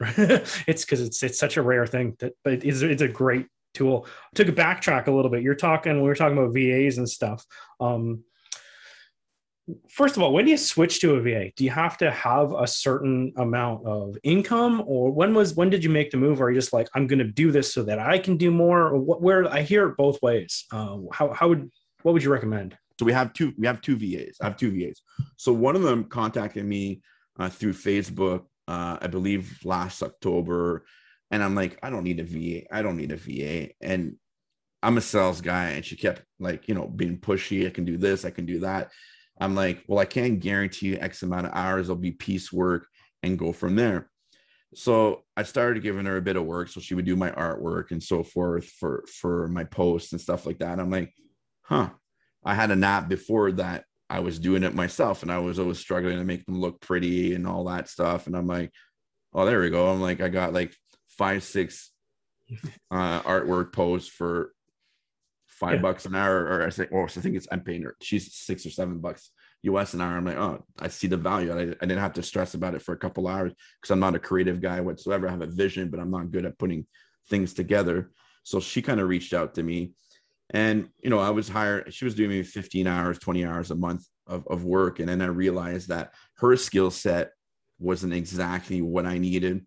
it's 0.66 0.84
because 0.84 1.00
it's 1.00 1.22
it's 1.22 1.38
such 1.38 1.56
a 1.56 1.62
rare 1.62 1.86
thing 1.86 2.16
that, 2.20 2.32
but 2.44 2.64
it's 2.64 2.80
it's 2.80 3.02
a 3.02 3.08
great 3.08 3.46
tool. 3.74 4.06
Took 4.34 4.48
a 4.48 4.52
backtrack 4.52 5.06
a 5.06 5.10
little 5.10 5.30
bit. 5.30 5.42
You're 5.42 5.54
talking, 5.54 5.96
we 6.00 6.08
were 6.08 6.14
talking 6.14 6.38
about 6.38 6.54
VAs 6.54 6.98
and 6.98 7.08
stuff. 7.08 7.44
Um, 7.78 8.24
first 9.88 10.16
of 10.16 10.22
all, 10.22 10.32
when 10.32 10.44
do 10.44 10.50
you 10.50 10.56
switch 10.56 11.00
to 11.00 11.14
a 11.14 11.20
VA? 11.20 11.50
Do 11.56 11.64
you 11.64 11.70
have 11.70 11.96
to 11.98 12.10
have 12.10 12.52
a 12.52 12.66
certain 12.66 13.32
amount 13.36 13.86
of 13.86 14.16
income, 14.22 14.82
or 14.86 15.10
when 15.10 15.34
was 15.34 15.54
when 15.54 15.70
did 15.70 15.84
you 15.84 15.90
make 15.90 16.10
the 16.10 16.16
move? 16.16 16.40
Or 16.40 16.44
are 16.44 16.50
you 16.50 16.58
just 16.58 16.72
like, 16.72 16.88
I'm 16.94 17.06
going 17.06 17.18
to 17.18 17.24
do 17.24 17.50
this 17.50 17.72
so 17.72 17.82
that 17.84 17.98
I 17.98 18.18
can 18.18 18.36
do 18.36 18.50
more? 18.50 18.88
Or 18.88 18.98
what? 18.98 19.22
Where 19.22 19.50
I 19.52 19.62
hear 19.62 19.88
it 19.88 19.96
both 19.96 20.20
ways. 20.22 20.64
Uh, 20.72 20.98
how 21.12 21.32
how 21.32 21.48
would 21.48 21.70
what 22.02 22.12
would 22.12 22.22
you 22.22 22.32
recommend? 22.32 22.76
So 22.98 23.06
we 23.06 23.12
have 23.12 23.32
two 23.32 23.52
we 23.56 23.66
have 23.66 23.80
two 23.80 23.96
VAs. 23.96 24.36
I 24.40 24.44
have 24.44 24.56
two 24.56 24.70
VAs. 24.70 25.02
So 25.36 25.52
one 25.52 25.76
of 25.76 25.82
them 25.82 26.04
contacted 26.04 26.64
me 26.64 27.02
uh, 27.38 27.48
through 27.48 27.72
Facebook, 27.72 28.44
uh, 28.68 28.98
I 29.00 29.06
believe 29.06 29.58
last 29.64 30.02
October, 30.02 30.84
and 31.30 31.42
I'm 31.42 31.54
like, 31.54 31.78
I 31.82 31.90
don't 31.90 32.04
need 32.04 32.20
a 32.20 32.24
VA. 32.24 32.62
I 32.74 32.82
don't 32.82 32.96
need 32.96 33.12
a 33.12 33.16
VA. 33.16 33.72
And 33.80 34.16
I'm 34.82 34.98
a 34.98 35.00
sales 35.00 35.40
guy. 35.40 35.70
And 35.70 35.84
she 35.84 35.96
kept 35.96 36.22
like, 36.38 36.68
you 36.68 36.74
know, 36.74 36.86
being 36.86 37.18
pushy. 37.18 37.66
I 37.66 37.70
can 37.70 37.84
do 37.84 37.96
this, 37.96 38.24
I 38.24 38.30
can 38.30 38.46
do 38.46 38.60
that. 38.60 38.90
I'm 39.40 39.54
like, 39.54 39.82
well, 39.88 39.98
I 39.98 40.04
can't 40.04 40.38
guarantee 40.38 40.88
you 40.88 40.98
X 41.00 41.22
amount 41.22 41.46
of 41.46 41.52
hours. 41.54 41.86
It'll 41.86 41.96
be 41.96 42.12
piecework 42.12 42.86
and 43.22 43.38
go 43.38 43.52
from 43.52 43.74
there. 43.74 44.10
So 44.74 45.24
I 45.36 45.42
started 45.42 45.82
giving 45.82 46.04
her 46.06 46.16
a 46.16 46.22
bit 46.22 46.36
of 46.36 46.44
work. 46.44 46.68
So 46.68 46.80
she 46.80 46.94
would 46.94 47.06
do 47.06 47.16
my 47.16 47.30
artwork 47.32 47.90
and 47.90 48.02
so 48.02 48.22
forth 48.22 48.66
for 48.66 49.04
for 49.20 49.48
my 49.48 49.64
posts 49.64 50.12
and 50.12 50.20
stuff 50.20 50.46
like 50.46 50.58
that. 50.58 50.78
I'm 50.78 50.90
like, 50.90 51.12
huh. 51.62 51.90
I 52.44 52.54
had 52.54 52.70
a 52.70 52.76
nap 52.76 53.08
before 53.08 53.52
that 53.52 53.84
I 54.08 54.20
was 54.20 54.38
doing 54.38 54.62
it 54.62 54.74
myself 54.74 55.22
and 55.22 55.30
I 55.30 55.38
was 55.38 55.58
always 55.58 55.78
struggling 55.78 56.18
to 56.18 56.24
make 56.24 56.46
them 56.46 56.60
look 56.60 56.80
pretty 56.80 57.34
and 57.34 57.46
all 57.46 57.64
that 57.64 57.88
stuff. 57.88 58.26
And 58.26 58.36
I'm 58.36 58.46
like, 58.46 58.72
oh, 59.34 59.44
there 59.44 59.60
we 59.60 59.70
go. 59.70 59.88
I'm 59.88 60.00
like, 60.00 60.20
I 60.20 60.28
got 60.28 60.52
like 60.52 60.74
five 61.18 61.42
six 61.44 61.92
uh, 62.90 63.20
artwork 63.22 63.72
posts 63.72 64.08
for 64.08 64.52
five 65.60 65.74
Yeah. 65.74 65.82
bucks 65.82 66.06
an 66.06 66.14
hour, 66.16 66.44
or 66.46 66.66
I 66.66 66.70
think, 66.70 66.90
or 66.90 67.04
I 67.04 67.08
think 67.08 67.36
it's 67.36 67.46
I'm 67.52 67.60
paying 67.60 67.82
her. 67.82 67.94
She's 68.00 68.34
six 68.34 68.64
or 68.66 68.70
seven 68.70 68.98
bucks 68.98 69.30
US 69.62 69.92
an 69.92 70.00
hour. 70.00 70.16
I'm 70.16 70.24
like, 70.24 70.38
oh, 70.38 70.64
I 70.78 70.88
see 70.88 71.06
the 71.06 71.18
value. 71.18 71.52
I, 71.52 71.60
I 71.60 71.86
didn't 71.86 71.98
have 71.98 72.14
to 72.14 72.22
stress 72.22 72.54
about 72.54 72.74
it 72.74 72.82
for 72.82 72.92
a 72.94 72.98
couple 72.98 73.28
hours 73.28 73.52
because 73.80 73.90
I'm 73.92 74.00
not 74.00 74.14
a 74.14 74.18
creative 74.18 74.60
guy 74.62 74.80
whatsoever. 74.80 75.28
I 75.28 75.30
have 75.30 75.42
a 75.42 75.46
vision, 75.46 75.90
but 75.90 76.00
I'm 76.00 76.10
not 76.10 76.30
good 76.30 76.46
at 76.46 76.58
putting 76.58 76.86
things 77.28 77.52
together. 77.52 78.10
So 78.42 78.58
she 78.58 78.80
kind 78.80 79.00
of 79.00 79.08
reached 79.08 79.34
out 79.34 79.54
to 79.56 79.62
me, 79.62 79.92
and 80.48 80.88
you 80.98 81.10
know, 81.10 81.18
I 81.18 81.30
was 81.30 81.48
hired. 81.48 81.92
She 81.92 82.06
was 82.06 82.14
doing 82.14 82.30
maybe 82.30 82.42
15 82.42 82.86
hours, 82.86 83.18
20 83.18 83.44
hours 83.44 83.70
a 83.70 83.74
month 83.76 84.06
of, 84.26 84.46
of 84.48 84.64
work, 84.64 84.98
and 84.98 85.08
then 85.10 85.20
I 85.20 85.26
realized 85.26 85.88
that 85.88 86.14
her 86.38 86.56
skill 86.56 86.90
set 86.90 87.32
wasn't 87.78 88.14
exactly 88.14 88.80
what 88.80 89.04
I 89.04 89.18
needed, 89.18 89.66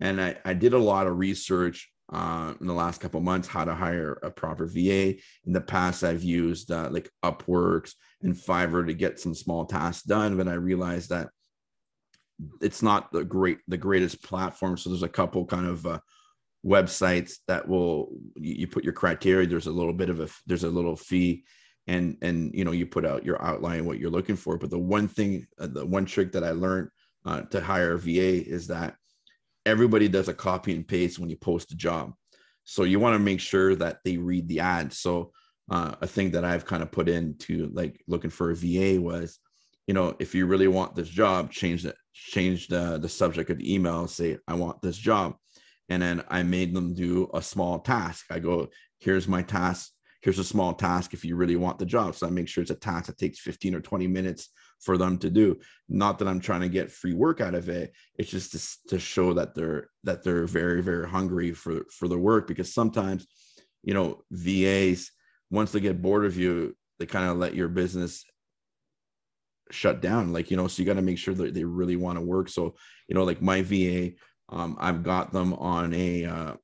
and 0.00 0.18
I, 0.20 0.36
I 0.46 0.54
did 0.54 0.72
a 0.72 0.78
lot 0.78 1.06
of 1.06 1.18
research 1.18 1.90
uh, 2.12 2.54
in 2.60 2.66
the 2.66 2.72
last 2.74 3.00
couple 3.00 3.20
months 3.20 3.48
how 3.48 3.64
to 3.64 3.74
hire 3.74 4.18
a 4.22 4.30
proper 4.30 4.66
VA. 4.66 5.14
In 5.44 5.52
the 5.52 5.60
past, 5.60 6.04
I've 6.04 6.22
used 6.22 6.70
uh, 6.70 6.88
like 6.90 7.10
Upworks 7.24 7.94
and 8.22 8.34
Fiverr 8.34 8.86
to 8.86 8.94
get 8.94 9.18
some 9.18 9.34
small 9.34 9.64
tasks 9.64 10.04
done, 10.04 10.36
but 10.36 10.48
I 10.48 10.54
realized 10.54 11.10
that 11.10 11.28
it's 12.60 12.82
not 12.82 13.10
the 13.12 13.24
great 13.24 13.58
the 13.66 13.78
greatest 13.78 14.22
platform. 14.22 14.76
So 14.76 14.90
there's 14.90 15.02
a 15.02 15.08
couple 15.08 15.44
kind 15.46 15.66
of 15.66 15.86
uh, 15.86 16.00
websites 16.64 17.34
that 17.48 17.66
will 17.66 18.10
you, 18.36 18.54
you 18.54 18.66
put 18.68 18.84
your 18.84 18.92
criteria. 18.92 19.46
There's 19.46 19.66
a 19.66 19.72
little 19.72 19.92
bit 19.92 20.10
of 20.10 20.20
a 20.20 20.28
there's 20.46 20.64
a 20.64 20.70
little 20.70 20.96
fee. 20.96 21.44
And 21.88 22.16
and 22.20 22.52
you 22.52 22.64
know 22.64 22.72
you 22.72 22.84
put 22.84 23.06
out 23.06 23.24
your 23.24 23.40
outline 23.40 23.84
what 23.84 24.00
you're 24.00 24.10
looking 24.10 24.34
for, 24.34 24.58
but 24.58 24.70
the 24.70 24.78
one 24.78 25.06
thing, 25.06 25.46
uh, 25.60 25.68
the 25.68 25.86
one 25.86 26.04
trick 26.04 26.32
that 26.32 26.42
I 26.42 26.50
learned 26.50 26.88
uh, 27.24 27.42
to 27.42 27.60
hire 27.60 27.92
a 27.92 27.98
VA 27.98 28.44
is 28.44 28.66
that 28.66 28.96
everybody 29.66 30.08
does 30.08 30.28
a 30.28 30.34
copy 30.34 30.74
and 30.74 30.86
paste 30.86 31.18
when 31.18 31.28
you 31.28 31.36
post 31.36 31.72
a 31.72 31.76
job. 31.76 32.14
So 32.64 32.84
you 32.84 32.98
want 32.98 33.14
to 33.14 33.18
make 33.18 33.40
sure 33.40 33.74
that 33.74 33.98
they 34.04 34.16
read 34.16 34.48
the 34.48 34.60
ad. 34.60 34.92
So 34.92 35.32
uh, 35.70 35.96
a 36.00 36.06
thing 36.06 36.30
that 36.30 36.44
I've 36.44 36.64
kind 36.64 36.82
of 36.82 36.92
put 36.92 37.08
into 37.08 37.68
like 37.72 38.00
looking 38.06 38.30
for 38.30 38.50
a 38.50 38.54
VA 38.54 39.00
was, 39.00 39.38
you 39.86 39.94
know, 39.94 40.14
if 40.18 40.34
you 40.34 40.46
really 40.46 40.68
want 40.68 40.94
this 40.94 41.08
job, 41.08 41.50
change 41.50 41.82
the 41.82 41.94
change 42.12 42.68
the 42.68 42.98
the 42.98 43.08
subject 43.08 43.50
of 43.50 43.58
the 43.58 43.72
email. 43.72 44.06
Say 44.06 44.38
I 44.48 44.54
want 44.54 44.80
this 44.82 44.96
job, 44.96 45.34
and 45.88 46.02
then 46.02 46.24
I 46.28 46.42
made 46.42 46.74
them 46.74 46.94
do 46.94 47.28
a 47.34 47.42
small 47.42 47.80
task. 47.80 48.26
I 48.30 48.38
go, 48.38 48.68
here's 48.98 49.28
my 49.28 49.42
task. 49.42 49.92
Here's 50.22 50.40
a 50.40 50.44
small 50.44 50.74
task 50.74 51.14
if 51.14 51.24
you 51.24 51.36
really 51.36 51.54
want 51.54 51.78
the 51.78 51.86
job. 51.86 52.16
So 52.16 52.26
I 52.26 52.30
make 52.30 52.48
sure 52.48 52.62
it's 52.62 52.70
a 52.72 52.74
task 52.74 53.06
that 53.06 53.18
takes 53.18 53.38
15 53.38 53.76
or 53.76 53.80
20 53.80 54.08
minutes 54.08 54.48
for 54.80 54.96
them 54.96 55.18
to 55.18 55.30
do. 55.30 55.58
Not 55.88 56.18
that 56.18 56.28
i'm 56.28 56.40
trying 56.40 56.60
to 56.62 56.68
get 56.68 56.92
free 56.92 57.14
work 57.14 57.40
out 57.40 57.54
of 57.54 57.68
it. 57.68 57.92
It's 58.16 58.30
just 58.30 58.52
to, 58.52 58.88
to 58.94 58.98
show 58.98 59.32
that 59.34 59.54
they're 59.54 59.90
that 60.04 60.22
they're 60.22 60.46
very 60.46 60.82
very 60.82 61.08
hungry 61.08 61.52
for 61.52 61.84
for 61.90 62.08
the 62.08 62.18
work 62.18 62.46
because 62.46 62.72
sometimes 62.72 63.26
you 63.82 63.94
know 63.94 64.22
vas 64.30 65.10
once 65.50 65.72
they 65.72 65.80
get 65.80 66.02
bored 66.02 66.24
of 66.24 66.36
you 66.36 66.76
they 66.98 67.06
kind 67.06 67.30
of 67.30 67.36
let 67.36 67.54
your 67.54 67.68
business 67.68 68.24
shut 69.70 70.00
down. 70.00 70.32
Like 70.32 70.50
you 70.50 70.56
know 70.56 70.68
so 70.68 70.82
you 70.82 70.86
got 70.86 70.94
to 70.94 71.02
make 71.02 71.18
sure 71.18 71.34
that 71.34 71.54
they 71.54 71.64
really 71.64 71.96
want 71.96 72.18
to 72.18 72.24
work. 72.24 72.48
So 72.48 72.74
you 73.08 73.14
know 73.14 73.24
like 73.24 73.42
my 73.42 73.62
va 73.62 74.10
um, 74.48 74.76
i've 74.78 75.02
got 75.02 75.32
them 75.32 75.54
on 75.54 75.92
a 75.92 76.24
uh, 76.24 76.54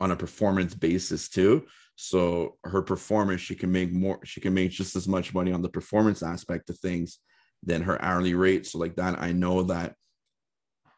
on 0.00 0.10
a 0.10 0.16
performance 0.16 0.74
basis 0.74 1.28
too. 1.28 1.66
So 1.94 2.56
her 2.64 2.82
performance 2.82 3.40
she 3.40 3.54
can 3.54 3.70
make 3.70 3.92
more 3.92 4.18
she 4.24 4.40
can 4.40 4.54
make 4.54 4.70
just 4.70 4.96
as 4.96 5.06
much 5.06 5.34
money 5.34 5.52
on 5.52 5.62
the 5.62 5.68
performance 5.68 6.22
aspect 6.22 6.70
of 6.70 6.78
things 6.78 7.18
than 7.62 7.82
her 7.82 8.00
hourly 8.02 8.34
rate. 8.34 8.66
So 8.66 8.78
like 8.78 8.96
that, 8.96 9.20
I 9.20 9.32
know 9.32 9.64
that 9.64 9.94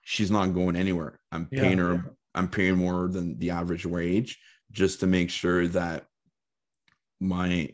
she's 0.02 0.30
not 0.30 0.54
going 0.54 0.76
anywhere. 0.76 1.20
I'm 1.30 1.46
Yeah, 1.50 1.60
paying 1.62 1.78
her, 1.78 1.94
yeah. 1.94 2.00
I'm 2.34 2.48
paying 2.48 2.76
more 2.76 3.08
than 3.08 3.38
the 3.38 3.50
average 3.50 3.86
wage 3.86 4.38
just 4.70 5.00
to 5.00 5.06
make 5.06 5.30
sure 5.30 5.68
that 5.68 6.06
my 7.20 7.70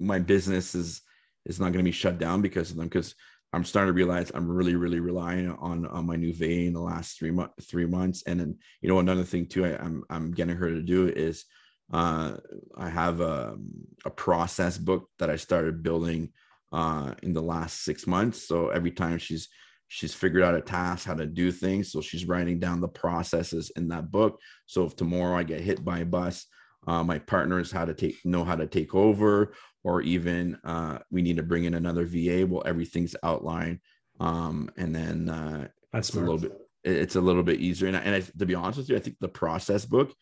my 0.00 0.18
business 0.18 0.74
is 0.74 1.02
is 1.46 1.60
not 1.60 1.72
going 1.72 1.84
to 1.84 1.90
be 1.90 1.92
shut 1.92 2.18
down 2.18 2.42
because 2.42 2.70
of 2.70 2.76
them. 2.76 2.86
Because 2.86 3.14
I'm 3.52 3.64
starting 3.64 3.92
to 3.92 3.96
realize 3.96 4.32
I'm 4.34 4.50
really, 4.50 4.74
really 4.74 5.00
relying 5.00 5.50
on 5.50 5.86
on 5.86 6.06
my 6.06 6.16
new 6.16 6.32
VA 6.34 6.66
in 6.66 6.72
the 6.72 6.80
last 6.80 7.18
three 7.18 7.30
months, 7.30 7.66
three 7.66 7.86
months. 7.86 8.22
And 8.26 8.40
then 8.40 8.58
you 8.80 8.88
know 8.88 8.98
another 8.98 9.24
thing 9.24 9.46
too, 9.46 9.64
I, 9.64 9.76
I'm 9.76 10.02
I'm 10.10 10.32
getting 10.32 10.56
her 10.56 10.70
to 10.70 10.82
do 10.82 11.08
is 11.08 11.44
uh, 11.92 12.36
I 12.76 12.88
have 12.88 13.20
a 13.20 13.56
a 14.04 14.10
process 14.10 14.78
book 14.78 15.08
that 15.18 15.30
I 15.30 15.36
started 15.36 15.82
building 15.82 16.32
uh, 16.72 17.14
in 17.22 17.32
the 17.32 17.42
last 17.42 17.84
six 17.84 18.06
months. 18.06 18.46
So 18.46 18.68
every 18.68 18.90
time 18.90 19.18
she's 19.18 19.48
she's 19.88 20.14
figured 20.14 20.42
out 20.42 20.54
a 20.54 20.60
task, 20.60 21.06
how 21.06 21.14
to 21.14 21.26
do 21.26 21.52
things, 21.52 21.92
so 21.92 22.00
she's 22.00 22.26
writing 22.26 22.58
down 22.58 22.80
the 22.80 22.88
processes 22.88 23.70
in 23.76 23.88
that 23.88 24.10
book. 24.10 24.40
So 24.66 24.84
if 24.84 24.96
tomorrow 24.96 25.36
I 25.36 25.42
get 25.42 25.60
hit 25.60 25.84
by 25.84 26.00
a 26.00 26.04
bus, 26.04 26.46
uh, 26.86 27.04
my 27.04 27.18
partners 27.18 27.70
how 27.70 27.84
to 27.84 27.94
take 27.94 28.16
know 28.24 28.44
how 28.44 28.56
to 28.56 28.66
take 28.66 28.94
over, 28.94 29.54
or 29.82 30.02
even 30.02 30.58
uh, 30.64 30.98
we 31.10 31.22
need 31.22 31.36
to 31.36 31.42
bring 31.42 31.64
in 31.64 31.74
another 31.74 32.06
VA. 32.06 32.46
Well, 32.46 32.62
everything's 32.66 33.16
outlined, 33.22 33.80
um, 34.20 34.70
and 34.76 34.94
then 34.94 35.28
uh, 35.28 35.68
That's 35.92 36.14
a 36.14 36.20
little 36.20 36.38
bit 36.38 36.52
it's 36.84 37.16
a 37.16 37.20
little 37.20 37.42
bit 37.42 37.60
easier. 37.60 37.88
And, 37.88 37.96
I, 37.96 38.00
and 38.00 38.14
I, 38.16 38.20
to 38.38 38.46
be 38.46 38.54
honest 38.54 38.78
with 38.78 38.90
you, 38.90 38.96
I 38.96 39.00
think 39.00 39.16
the 39.18 39.28
process 39.28 39.86
book 39.86 40.14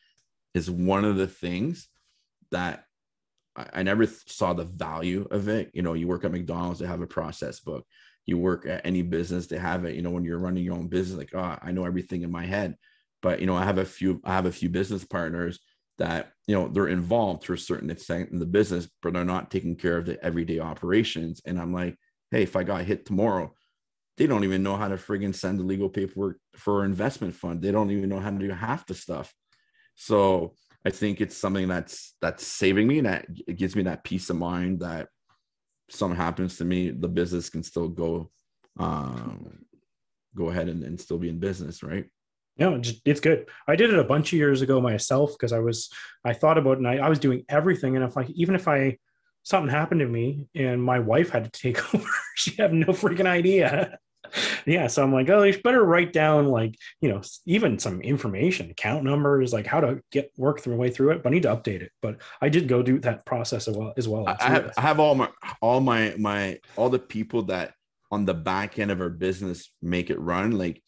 is 0.55 0.71
one 0.71 1.05
of 1.05 1.17
the 1.17 1.27
things 1.27 1.89
that 2.53 2.85
I, 3.57 3.83
never 3.83 4.07
saw 4.07 4.53
the 4.53 4.65
value 4.65 5.27
of 5.31 5.49
it. 5.49 5.71
You 5.75 5.83
know, 5.83 5.93
you 5.93 6.09
work 6.09 6.25
at 6.25 6.33
McDonald's, 6.33 6.79
they 6.79 6.87
have 6.87 7.03
a 7.03 7.07
process 7.07 7.61
book. 7.61 7.85
You 8.25 8.39
work 8.39 8.67
at 8.67 8.87
any 8.87 9.03
business, 9.03 9.47
they 9.47 9.59
have 9.59 9.85
it. 9.85 9.95
You 9.95 10.03
know, 10.03 10.11
when 10.11 10.25
you're 10.25 10.39
running 10.39 10.65
your 10.65 10.75
own 10.75 10.89
business, 10.89 11.19
like, 11.19 11.35
oh, 11.35 11.59
I 11.61 11.73
know 11.73 11.85
everything 11.85 12.23
in 12.23 12.31
my 12.31 12.47
head. 12.47 12.77
But 13.21 13.41
you 13.41 13.47
know, 13.47 13.57
I 13.57 13.65
have 13.65 13.79
a 13.79 13.85
few, 13.85 14.21
I 14.25 14.33
have 14.33 14.47
a 14.47 14.53
few 14.53 14.69
business 14.69 15.05
partners 15.05 15.61
that 15.99 16.33
you 16.47 16.55
know 16.55 16.69
they're 16.69 16.89
involved 16.89 17.45
to 17.45 17.53
a 17.53 17.59
certain 17.59 17.91
extent 17.91 18.31
in 18.31 18.39
the 18.39 18.47
business, 18.47 18.89
but 19.03 19.13
they're 19.13 19.25
not 19.25 19.51
taking 19.51 19.77
care 19.77 19.99
of 19.99 20.07
the 20.07 20.23
everyday 20.25 20.59
operations. 20.59 21.41
And 21.47 21.61
I'm 21.61 21.73
like, 21.73 21.97
hey, 22.31 22.43
if 22.43 22.57
I 22.57 22.63
got 22.63 22.85
hit 22.85 23.05
tomorrow, 23.07 23.55
they 24.17 24.27
don't 24.27 24.45
even 24.45 24.63
know 24.63 24.77
how 24.77 24.89
to 24.89 24.97
friggin' 24.97 25.35
send 25.35 25.59
the 25.59 25.65
legal 25.65 25.89
paperwork 25.89 26.39
for 26.57 26.85
investment 26.85 27.35
fund. 27.35 27.63
They 27.63 27.71
don't 27.71 27.91
even 27.91 28.09
know 28.09 28.21
how 28.21 28.31
to 28.31 28.39
do 28.39 28.51
half 28.51 28.87
the 28.87 28.95
stuff. 28.95 29.33
So 29.95 30.55
I 30.85 30.91
think 30.91 31.21
it's 31.21 31.37
something 31.37 31.69
that's 31.69 32.15
that's 32.21 32.47
saving 32.47 32.87
me 32.87 32.99
and 32.99 33.07
that 33.07 33.27
it 33.47 33.57
gives 33.57 33.77
me 33.77 33.85
that 33.85 34.05
peace 34.05 34.31
of 34.31 34.37
mind 34.37 34.81
that 34.81 35.09
something 35.89 36.17
happens 36.17 36.57
to 36.59 36.65
me, 36.65 36.91
the 36.91 37.09
business 37.09 37.51
can 37.51 37.63
still 37.63 37.89
go 37.89 38.31
um 38.79 39.65
go 40.35 40.49
ahead 40.49 40.69
and, 40.69 40.83
and 40.83 41.01
still 41.01 41.19
be 41.19 41.29
in 41.29 41.39
business, 41.39 41.83
right? 41.83 42.07
No, 42.59 42.75
it's 42.75 42.95
it's 43.05 43.21
good. 43.21 43.49
I 43.67 43.77
did 43.77 43.93
it 43.93 43.99
a 43.99 44.05
bunch 44.05 44.33
of 44.33 44.39
years 44.39 44.63
ago 44.63 44.81
myself 44.81 45.33
because 45.33 45.53
I 45.53 45.59
was 45.59 45.91
I 46.25 46.33
thought 46.33 46.59
about 46.59 46.73
it 46.73 46.79
and 46.79 46.89
I, 46.89 46.97
I 46.99 47.09
was 47.09 47.19
doing 47.19 47.45
everything. 47.49 47.97
And 47.97 48.05
if 48.05 48.17
I 48.17 48.25
even 48.35 48.55
if 48.55 48.69
I 48.69 48.99
something 49.43 49.71
happened 49.71 50.01
to 50.01 50.07
me 50.07 50.49
and 50.55 50.83
my 50.83 50.99
wife 50.99 51.31
had 51.31 51.45
to 51.45 51.51
take 51.51 51.95
over, 51.95 52.09
she 52.35 52.55
had 52.57 52.73
no 52.73 52.89
freaking 52.89 53.27
idea. 53.27 53.99
yeah. 54.67 54.87
So 54.87 55.03
I'm 55.03 55.13
like, 55.13 55.29
oh, 55.29 55.43
you 55.43 55.61
better 55.63 55.85
write 55.85 56.13
down 56.13 56.47
like, 56.47 56.77
you 57.01 57.09
know, 57.09 57.23
even 57.47 57.79
some 57.79 58.01
information, 58.01 58.71
account 58.71 59.05
numbers, 59.05 59.53
like 59.53 59.67
how 59.67 59.81
to 59.81 60.01
get 60.11 60.33
work 60.37 60.61
through 60.61 60.77
way 60.77 60.91
through 60.91 61.11
it, 61.11 61.23
but 61.23 61.31
I 61.31 61.33
need 61.33 61.43
to 61.43 61.55
update 61.55 61.83
it. 61.83 61.93
But 62.01 62.19
I 62.41 62.49
did 62.49 62.69
go 62.69 62.83
do 62.83 62.99
that 63.01 63.25
process 63.27 63.69
as 63.69 63.77
well 63.77 63.93
as 63.97 64.09
well. 64.09 64.29
I 64.29 64.37
I 64.41 64.49
have 64.51 64.73
I 64.77 64.81
have 64.81 65.01
all 65.01 65.15
my 65.15 65.29
all 65.61 65.81
my 65.81 66.15
my 66.19 66.59
all 66.77 66.91
the 66.91 66.99
people 66.99 67.43
that 67.45 67.75
on 68.11 68.27
the 68.27 68.35
back 68.35 68.79
end 68.79 68.91
of 68.91 69.01
our 69.01 69.09
business 69.09 69.71
make 69.81 70.11
it 70.11 70.21
run. 70.21 70.53
Like, 70.53 70.83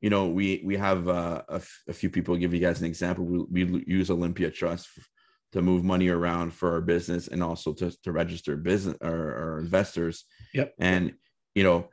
you 0.00 0.10
know, 0.10 0.28
we 0.28 0.62
we 0.64 0.76
have 0.76 1.08
uh, 1.08 1.42
a, 1.48 1.56
f- 1.56 1.82
a 1.88 1.92
few 1.92 2.08
people. 2.08 2.36
Give 2.36 2.54
you 2.54 2.60
guys 2.60 2.80
an 2.80 2.86
example. 2.86 3.24
We, 3.24 3.64
we 3.64 3.84
use 3.86 4.10
Olympia 4.10 4.50
Trust 4.50 4.88
to 5.52 5.62
move 5.62 5.82
money 5.82 6.08
around 6.08 6.52
for 6.52 6.72
our 6.72 6.80
business 6.80 7.26
and 7.28 7.42
also 7.42 7.72
to 7.74 7.90
to 8.04 8.12
register 8.12 8.56
business 8.56 8.96
or, 9.00 9.10
or 9.10 9.58
investors. 9.58 10.24
Yep. 10.54 10.74
And 10.78 11.14
you 11.54 11.64
know, 11.64 11.88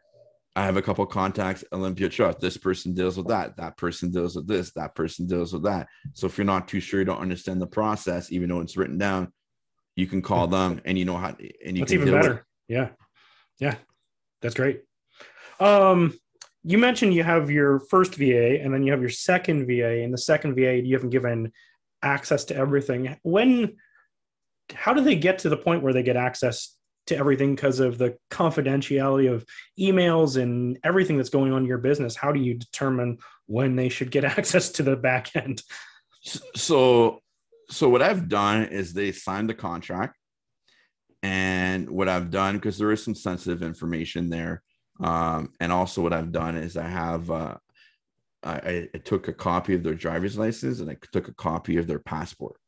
I 0.55 0.63
have 0.63 0.77
a 0.77 0.81
couple 0.81 1.05
contacts 1.05 1.65
Olympia 1.73 2.07
Trust. 2.07 2.39
This 2.39 2.55
person 2.55 2.93
deals 2.93 3.17
with 3.17 3.27
that. 3.27 3.57
That 3.57 3.75
person 3.75 4.09
deals 4.09 4.37
with 4.37 4.47
this. 4.47 4.71
That 4.71 4.95
person 4.95 5.27
deals 5.27 5.51
with 5.51 5.63
that. 5.63 5.87
So 6.13 6.27
if 6.27 6.37
you're 6.37 6.45
not 6.45 6.67
too 6.67 6.79
sure, 6.79 6.99
you 7.01 7.05
don't 7.05 7.19
understand 7.21 7.61
the 7.61 7.67
process, 7.67 8.31
even 8.31 8.49
though 8.49 8.61
it's 8.61 8.77
written 8.77 8.97
down, 8.97 9.33
you 9.97 10.07
can 10.07 10.21
call 10.21 10.47
them 10.47 10.81
and 10.85 10.97
you 10.97 11.03
know 11.03 11.17
how. 11.17 11.29
And 11.29 11.77
you 11.77 11.79
That's 11.79 11.91
can 11.91 12.01
even 12.01 12.05
deal 12.05 12.13
with- 12.13 12.21
better. 12.21 12.45
Yeah. 12.67 12.89
Yeah. 13.59 13.75
That's 14.41 14.55
great. 14.55 14.81
Um, 15.59 16.17
you 16.63 16.77
mentioned 16.77 17.13
you 17.13 17.23
have 17.23 17.51
your 17.51 17.79
first 17.79 18.15
VA 18.15 18.61
and 18.61 18.73
then 18.73 18.83
you 18.83 18.91
have 18.91 19.01
your 19.01 19.09
second 19.09 19.67
VA. 19.67 20.03
And 20.03 20.13
the 20.13 20.17
second 20.17 20.55
VA, 20.55 20.81
you 20.81 20.95
haven't 20.95 21.11
given 21.11 21.51
access 22.01 22.45
to 22.45 22.55
everything. 22.55 23.17
When, 23.23 23.75
how 24.73 24.93
do 24.93 25.01
they 25.01 25.15
get 25.15 25.39
to 25.39 25.49
the 25.49 25.57
point 25.57 25.83
where 25.83 25.93
they 25.93 26.01
get 26.03 26.15
access 26.15 26.74
to 27.07 27.17
everything 27.17 27.55
because 27.55 27.79
of 27.79 27.97
the 27.97 28.17
confidentiality 28.31 29.31
of 29.31 29.45
emails 29.79 30.41
and 30.41 30.79
everything 30.83 31.17
that's 31.17 31.29
going 31.29 31.53
on 31.53 31.63
in 31.63 31.67
your 31.67 31.77
business? 31.77 32.15
How 32.15 32.31
do 32.31 32.39
you 32.39 32.55
determine 32.55 33.17
when 33.47 33.75
they 33.75 33.89
should 33.89 34.11
get 34.11 34.23
access 34.37 34.69
to 34.71 34.83
the 34.83 34.95
back 34.95 35.35
end? 35.35 35.61
so 36.55 37.19
so 37.69 37.87
what 37.87 38.01
i've 38.01 38.27
done 38.27 38.63
is 38.65 38.93
they 38.93 39.11
signed 39.11 39.47
the 39.47 39.53
contract 39.53 40.17
and 41.21 41.87
what 41.87 42.09
i've 42.09 42.31
done 42.31 42.55
because 42.55 42.79
there 42.79 42.91
is 42.91 43.03
some 43.03 43.13
sensitive 43.13 43.61
information 43.61 44.29
there 44.29 44.63
um, 45.03 45.53
and 45.59 45.71
also 45.71 46.01
what 46.01 46.13
i've 46.13 46.31
done 46.31 46.55
is 46.55 46.77
i 46.77 46.87
have 46.87 47.29
uh, 47.29 47.55
I, 48.43 48.89
I 48.93 48.97
took 48.97 49.27
a 49.27 49.33
copy 49.33 49.75
of 49.75 49.83
their 49.83 49.93
driver's 49.93 50.35
license 50.35 50.79
and 50.79 50.89
i 50.89 50.97
took 51.11 51.27
a 51.27 51.33
copy 51.35 51.77
of 51.77 51.85
their 51.85 51.99
passport 51.99 52.59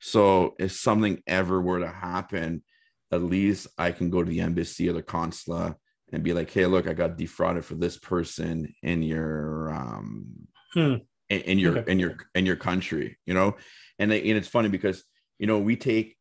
So 0.00 0.54
if 0.58 0.72
something 0.72 1.22
ever 1.26 1.60
were 1.60 1.80
to 1.80 1.88
happen, 1.88 2.62
at 3.12 3.22
least 3.22 3.68
I 3.78 3.92
can 3.92 4.10
go 4.10 4.22
to 4.22 4.28
the 4.28 4.40
embassy 4.40 4.88
or 4.88 4.92
the 4.92 5.02
consulate 5.02 5.74
and 6.12 6.22
be 6.22 6.32
like, 6.32 6.50
"Hey, 6.50 6.66
look, 6.66 6.88
I 6.88 6.92
got 6.92 7.16
defrauded 7.16 7.64
for 7.64 7.74
this 7.74 7.96
person 7.96 8.74
in 8.82 9.02
your 9.02 9.74
um 9.74 10.48
hmm. 10.72 10.96
in, 11.28 11.40
in, 11.40 11.58
your 11.58 11.78
okay. 11.78 11.92
in 11.92 11.98
your 11.98 12.16
in 12.34 12.46
your 12.46 12.56
country," 12.56 13.18
you 13.26 13.34
know. 13.34 13.56
And, 13.98 14.12
and 14.12 14.38
it's 14.38 14.48
funny 14.48 14.68
because 14.68 15.04
you 15.38 15.46
know 15.46 15.58
we 15.58 15.76
take 15.76 16.16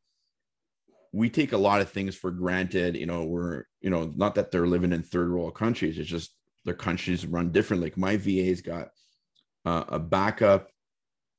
we 1.11 1.29
take 1.29 1.53
a 1.53 1.57
lot 1.57 1.81
of 1.81 1.89
things 1.89 2.15
for 2.15 2.31
granted. 2.31 2.95
You 2.95 3.05
know, 3.05 3.23
we're 3.23 3.63
you 3.81 3.89
know 3.89 4.11
not 4.15 4.35
that 4.35 4.51
they're 4.51 4.67
living 4.67 4.93
in 4.93 5.03
third 5.03 5.31
world 5.31 5.55
countries; 5.55 5.97
it's 5.97 6.09
just 6.09 6.35
their 6.65 6.73
countries 6.73 7.25
run 7.25 7.51
different. 7.51 7.83
Like 7.83 7.97
my 7.97 8.17
VA's 8.17 8.61
got 8.61 8.89
uh, 9.65 9.85
a 9.87 9.99
backup 9.99 10.69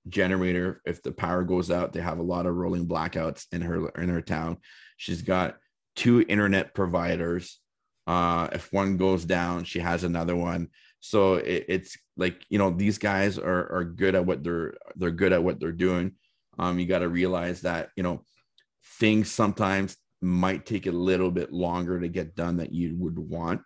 generator 0.09 0.81
if 0.85 1.03
the 1.03 1.13
power 1.13 1.43
goes 1.45 1.71
out. 1.71 1.93
They 1.93 2.01
have 2.01 2.19
a 2.19 2.23
lot 2.23 2.47
of 2.47 2.55
rolling 2.55 2.87
blackouts 2.87 3.47
in 3.53 3.63
her 3.63 3.89
in 3.91 4.09
her 4.09 4.23
town. 4.23 4.59
She's 4.97 5.23
got 5.23 5.57
two 5.95 6.25
internet 6.29 6.75
providers 6.75 7.61
uh, 8.07 8.49
if 8.53 8.73
one 8.73 8.97
goes 8.97 9.25
down, 9.25 9.65
she 9.65 9.81
has 9.81 10.05
another 10.05 10.37
one. 10.37 10.69
So 11.01 11.35
it, 11.35 11.65
it's 11.69 11.99
like 12.17 12.45
you 12.49 12.59
know 12.59 12.71
these 12.71 12.99
guys 12.99 13.39
are 13.39 13.73
are 13.73 13.85
good 13.85 14.15
at 14.15 14.25
what 14.25 14.45
they're 14.45 14.75
they're 14.95 15.11
good 15.11 15.33
at 15.33 15.43
what 15.43 15.61
they're 15.61 15.73
doing. 15.73 16.13
Um, 16.59 16.79
you 16.79 16.87
got 16.87 17.01
to 17.01 17.09
realize 17.09 17.63
that 17.63 17.91
you 17.97 18.03
know 18.03 18.25
things 18.99 19.31
sometimes 19.31 19.97
might 20.23 20.65
take 20.65 20.87
a 20.87 20.93
little 20.93 21.31
bit 21.31 21.53
longer 21.53 22.01
to 22.01 22.09
get 22.09 22.35
done 22.35 22.59
that 22.59 22.73
you 22.73 22.97
would 22.97 23.19
want. 23.19 23.61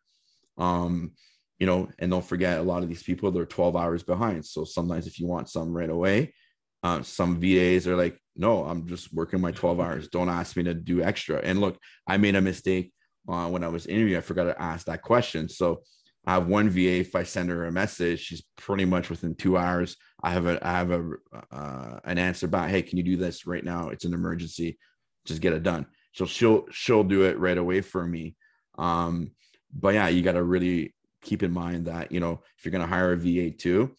Um, 0.58 1.12
you 1.60 1.66
know, 1.66 1.88
and 1.98 2.10
don't 2.10 2.24
forget 2.24 2.58
a 2.58 2.62
lot 2.62 2.82
of 2.82 2.88
these 2.88 3.02
people 3.02 3.30
they're 3.30 3.46
12 3.46 3.76
hours 3.76 4.02
behind. 4.02 4.44
So 4.44 4.64
sometimes 4.64 5.06
if 5.06 5.20
you 5.20 5.26
want 5.26 5.50
some 5.50 5.72
right 5.72 5.90
away, 5.90 6.34
uh, 6.82 7.02
some 7.02 7.38
VAs 7.38 7.86
are 7.86 7.96
like, 7.96 8.18
no, 8.34 8.64
I'm 8.64 8.88
just 8.88 9.12
working 9.12 9.40
my 9.40 9.52
12 9.52 9.78
hours. 9.78 10.08
Don't 10.08 10.30
ask 10.30 10.56
me 10.56 10.62
to 10.64 10.74
do 10.74 11.02
extra. 11.02 11.38
And 11.38 11.60
look, 11.60 11.78
I 12.06 12.16
made 12.16 12.34
a 12.34 12.40
mistake 12.40 12.92
uh, 13.28 13.48
when 13.48 13.62
I 13.62 13.68
was 13.68 13.86
interviewing, 13.86 14.16
I 14.16 14.22
forgot 14.22 14.44
to 14.44 14.60
ask 14.60 14.86
that 14.86 15.02
question. 15.02 15.48
So 15.50 15.82
I 16.26 16.34
have 16.34 16.46
one 16.46 16.70
VA. 16.70 17.00
If 17.00 17.14
I 17.14 17.22
send 17.22 17.50
her 17.50 17.66
a 17.66 17.72
message, 17.72 18.20
she's 18.20 18.42
pretty 18.56 18.86
much 18.86 19.10
within 19.10 19.34
two 19.34 19.58
hours. 19.58 19.96
I 20.22 20.30
have 20.30 20.46
a 20.46 20.66
I 20.66 20.72
have 20.72 20.90
a 20.90 21.10
uh, 21.50 22.00
an 22.04 22.18
answer 22.18 22.46
back. 22.46 22.70
Hey, 22.70 22.82
can 22.82 22.98
you 22.98 23.04
do 23.04 23.16
this 23.16 23.46
right 23.46 23.64
now? 23.64 23.88
It's 23.88 24.04
an 24.04 24.14
emergency. 24.14 24.78
Just 25.26 25.40
get 25.40 25.52
it 25.52 25.62
done. 25.62 25.86
So 26.12 26.26
she'll 26.26 26.64
she'll 26.70 27.04
do 27.04 27.24
it 27.24 27.38
right 27.38 27.56
away 27.56 27.80
for 27.80 28.06
me. 28.06 28.36
Um, 28.78 29.32
but 29.72 29.94
yeah, 29.94 30.08
you 30.08 30.22
got 30.22 30.32
to 30.32 30.42
really 30.42 30.94
keep 31.22 31.42
in 31.42 31.52
mind 31.52 31.86
that 31.86 32.12
you 32.12 32.20
know 32.20 32.40
if 32.58 32.64
you're 32.64 32.72
going 32.72 32.82
to 32.82 32.88
hire 32.88 33.12
a 33.12 33.16
VA 33.16 33.50
too, 33.50 33.94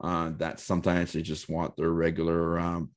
uh, 0.00 0.30
that 0.36 0.60
sometimes 0.60 1.12
they 1.12 1.22
just 1.22 1.48
want 1.48 1.76
their 1.76 1.90
regular 1.90 2.58
um, 2.58 2.90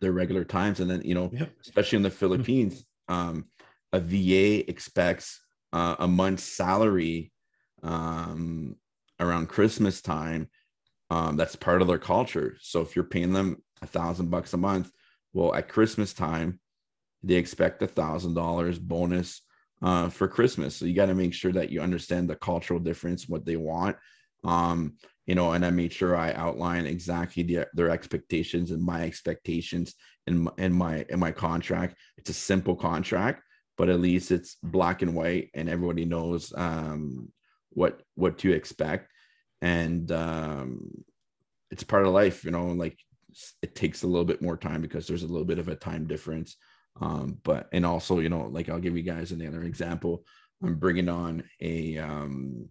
their 0.00 0.12
regular 0.12 0.44
times, 0.44 0.80
and 0.80 0.90
then 0.90 1.02
you 1.04 1.14
know, 1.14 1.30
yep. 1.32 1.52
especially 1.62 1.96
in 1.96 2.02
the 2.02 2.10
Philippines. 2.10 2.84
Um, 3.08 3.46
a 3.92 4.00
VA 4.00 4.68
expects 4.68 5.40
uh, 5.72 5.96
a 5.98 6.06
month's 6.06 6.44
salary 6.44 7.32
um, 7.82 8.76
around 9.18 9.48
Christmas 9.48 10.00
time. 10.00 10.48
Um, 11.10 11.36
that's 11.36 11.56
part 11.56 11.80
of 11.80 11.88
their 11.88 11.98
culture. 11.98 12.56
So 12.60 12.82
if 12.82 12.94
you're 12.94 13.04
paying 13.04 13.32
them 13.32 13.62
a 13.80 13.86
thousand 13.86 14.30
bucks 14.30 14.52
a 14.52 14.58
month, 14.58 14.90
well, 15.32 15.54
at 15.54 15.68
Christmas 15.68 16.12
time, 16.12 16.60
they 17.22 17.34
expect 17.34 17.82
a 17.82 17.86
thousand 17.86 18.34
dollars 18.34 18.78
bonus 18.78 19.40
uh, 19.82 20.08
for 20.08 20.28
Christmas. 20.28 20.76
So 20.76 20.84
you 20.84 20.94
got 20.94 21.06
to 21.06 21.14
make 21.14 21.34
sure 21.34 21.52
that 21.52 21.70
you 21.70 21.80
understand 21.80 22.28
the 22.28 22.36
cultural 22.36 22.80
difference, 22.80 23.28
what 23.28 23.44
they 23.44 23.56
want. 23.56 23.96
Um, 24.44 24.94
you 25.26 25.34
know, 25.34 25.52
and 25.52 25.64
I 25.64 25.70
made 25.70 25.92
sure 25.92 26.16
I 26.16 26.32
outline 26.32 26.86
exactly 26.86 27.42
the, 27.42 27.66
their 27.74 27.90
expectations 27.90 28.70
and 28.70 28.82
my 28.82 29.02
expectations 29.02 29.94
in, 30.26 30.48
in 30.58 30.72
my 30.72 31.04
in 31.10 31.18
my 31.18 31.32
contract. 31.32 31.96
It's 32.16 32.30
a 32.30 32.34
simple 32.34 32.76
contract, 32.76 33.42
but 33.76 33.88
at 33.88 34.00
least 34.00 34.30
it's 34.30 34.56
black 34.62 35.02
and 35.02 35.14
white 35.14 35.50
and 35.54 35.68
everybody 35.68 36.04
knows 36.04 36.52
um, 36.56 37.30
what 37.70 38.02
what 38.14 38.38
to 38.38 38.52
expect 38.52 39.10
and 39.60 40.10
um, 40.12 40.90
it's 41.70 41.82
part 41.82 42.06
of 42.06 42.12
life 42.12 42.44
you 42.44 42.50
know 42.50 42.66
like 42.68 42.98
it 43.62 43.74
takes 43.74 44.02
a 44.02 44.06
little 44.06 44.24
bit 44.24 44.42
more 44.42 44.56
time 44.56 44.80
because 44.80 45.06
there's 45.06 45.22
a 45.22 45.28
little 45.28 45.44
bit 45.44 45.58
of 45.58 45.68
a 45.68 45.76
time 45.76 46.06
difference 46.06 46.56
um, 47.00 47.38
but 47.44 47.68
and 47.72 47.86
also 47.86 48.18
you 48.18 48.28
know 48.28 48.48
like 48.50 48.68
i'll 48.68 48.80
give 48.80 48.96
you 48.96 49.02
guys 49.02 49.32
another 49.32 49.62
example 49.62 50.24
i'm 50.62 50.74
bringing 50.76 51.08
on 51.08 51.44
a 51.60 51.98
um, 51.98 52.68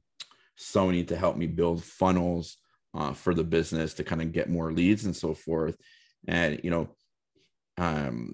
sony 0.60 1.08
to 1.08 1.16
help 1.16 1.38
me 1.38 1.48
build 1.48 1.84
funnels 1.84 2.58
uh, 2.94 3.14
for 3.14 3.34
the 3.34 3.44
business 3.44 3.94
to 3.94 4.04
kind 4.04 4.22
of 4.22 4.32
get 4.32 4.50
more 4.50 4.72
leads 4.72 5.06
and 5.06 5.16
so 5.16 5.34
forth 5.34 5.78
and 6.28 6.60
you 6.64 6.70
know 6.70 6.90
um, 7.78 8.34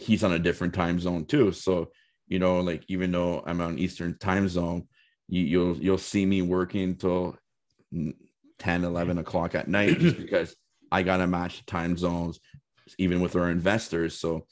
he's 0.00 0.24
on 0.24 0.32
a 0.32 0.38
different 0.38 0.74
time 0.74 0.98
zone 0.98 1.24
too. 1.24 1.52
So, 1.52 1.90
you 2.26 2.38
know, 2.38 2.60
like 2.60 2.84
even 2.88 3.12
though 3.12 3.42
I'm 3.46 3.60
on 3.60 3.78
Eastern 3.78 4.16
time 4.18 4.48
zone, 4.48 4.88
you, 5.28 5.42
you'll 5.42 5.76
you'll 5.76 5.98
see 5.98 6.26
me 6.26 6.42
working 6.42 6.96
till 6.96 7.36
10, 7.92 8.84
11 8.84 9.18
o'clock 9.18 9.54
at 9.54 9.68
night 9.68 9.98
just 9.98 10.16
because 10.16 10.56
I 10.90 11.02
gotta 11.02 11.26
match 11.26 11.64
time 11.66 11.96
zones, 11.96 12.40
even 12.98 13.20
with 13.20 13.36
our 13.36 13.50
investors. 13.50 14.18
So 14.18 14.46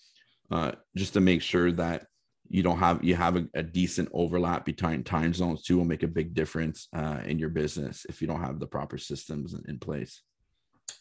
uh, 0.51 0.73
just 0.97 1.15
to 1.15 1.21
make 1.21 1.43
sure 1.43 1.73
that 1.73 2.07
you 2.49 2.63
don't 2.63 2.79
have 2.79 3.05
you 3.05 3.15
have 3.15 3.37
a, 3.37 3.47
a, 3.55 3.63
decent 3.63 4.09
overlap 4.13 4.65
between 4.65 5.05
time 5.05 5.35
zones 5.35 5.63
too 5.63 5.77
will 5.77 5.85
make 5.85 6.03
a 6.03 6.09
big 6.09 6.35
difference 6.35 6.89
uh, 6.95 7.21
in 7.27 7.39
your 7.39 7.51
business 7.51 8.07
if 8.09 8.21
you 8.21 8.27
don't 8.27 8.41
have 8.41 8.59
the 8.59 8.67
proper 8.67 8.97
systems 8.97 9.55
in, 9.67 9.79
place 9.79 10.23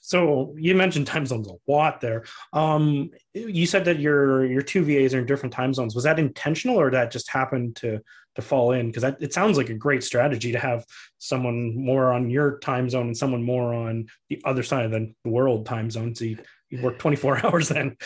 so 0.01 0.53
you 0.57 0.75
mentioned 0.75 1.07
time 1.07 1.25
zones 1.25 1.47
a 1.47 1.71
lot 1.71 2.01
there. 2.01 2.23
Um, 2.53 3.11
you 3.33 3.65
said 3.65 3.85
that 3.85 3.99
your 3.99 4.45
your 4.45 4.61
two 4.61 4.83
VAs 4.83 5.13
are 5.13 5.19
in 5.19 5.25
different 5.25 5.53
time 5.53 5.73
zones. 5.73 5.95
Was 5.95 6.03
that 6.03 6.19
intentional, 6.19 6.79
or 6.79 6.91
that 6.91 7.11
just 7.11 7.29
happened 7.29 7.75
to 7.77 8.01
to 8.35 8.41
fall 8.41 8.71
in? 8.71 8.87
Because 8.87 9.03
it 9.19 9.33
sounds 9.33 9.57
like 9.57 9.69
a 9.69 9.73
great 9.73 10.03
strategy 10.03 10.51
to 10.51 10.59
have 10.59 10.85
someone 11.17 11.75
more 11.75 12.13
on 12.13 12.29
your 12.29 12.59
time 12.59 12.89
zone 12.89 13.07
and 13.07 13.17
someone 13.17 13.43
more 13.43 13.73
on 13.73 14.07
the 14.29 14.41
other 14.45 14.63
side 14.63 14.85
of 14.85 14.91
the 14.91 15.13
world 15.25 15.65
time 15.65 15.89
zone. 15.89 16.15
So 16.15 16.25
you, 16.25 16.37
you 16.69 16.81
work 16.81 16.99
twenty 16.99 17.17
four 17.17 17.37
hours 17.45 17.69
then. 17.69 17.97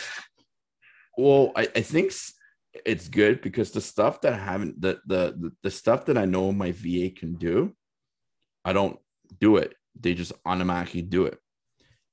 Well, 1.16 1.52
I, 1.56 1.68
I 1.76 1.80
think 1.82 2.12
it's 2.86 3.08
good 3.08 3.42
because 3.42 3.70
the 3.70 3.80
stuff 3.80 4.22
that 4.22 4.32
I 4.32 4.38
haven't 4.38 4.80
the, 4.80 5.00
the 5.06 5.52
the 5.62 5.70
stuff 5.70 6.06
that 6.06 6.16
I 6.16 6.24
know 6.24 6.52
my 6.52 6.72
VA 6.72 7.10
can 7.10 7.34
do, 7.34 7.74
I 8.64 8.72
don't 8.72 8.98
do 9.40 9.56
it. 9.58 9.74
They 10.00 10.14
just 10.14 10.32
automatically 10.46 11.02
do 11.02 11.26
it 11.26 11.38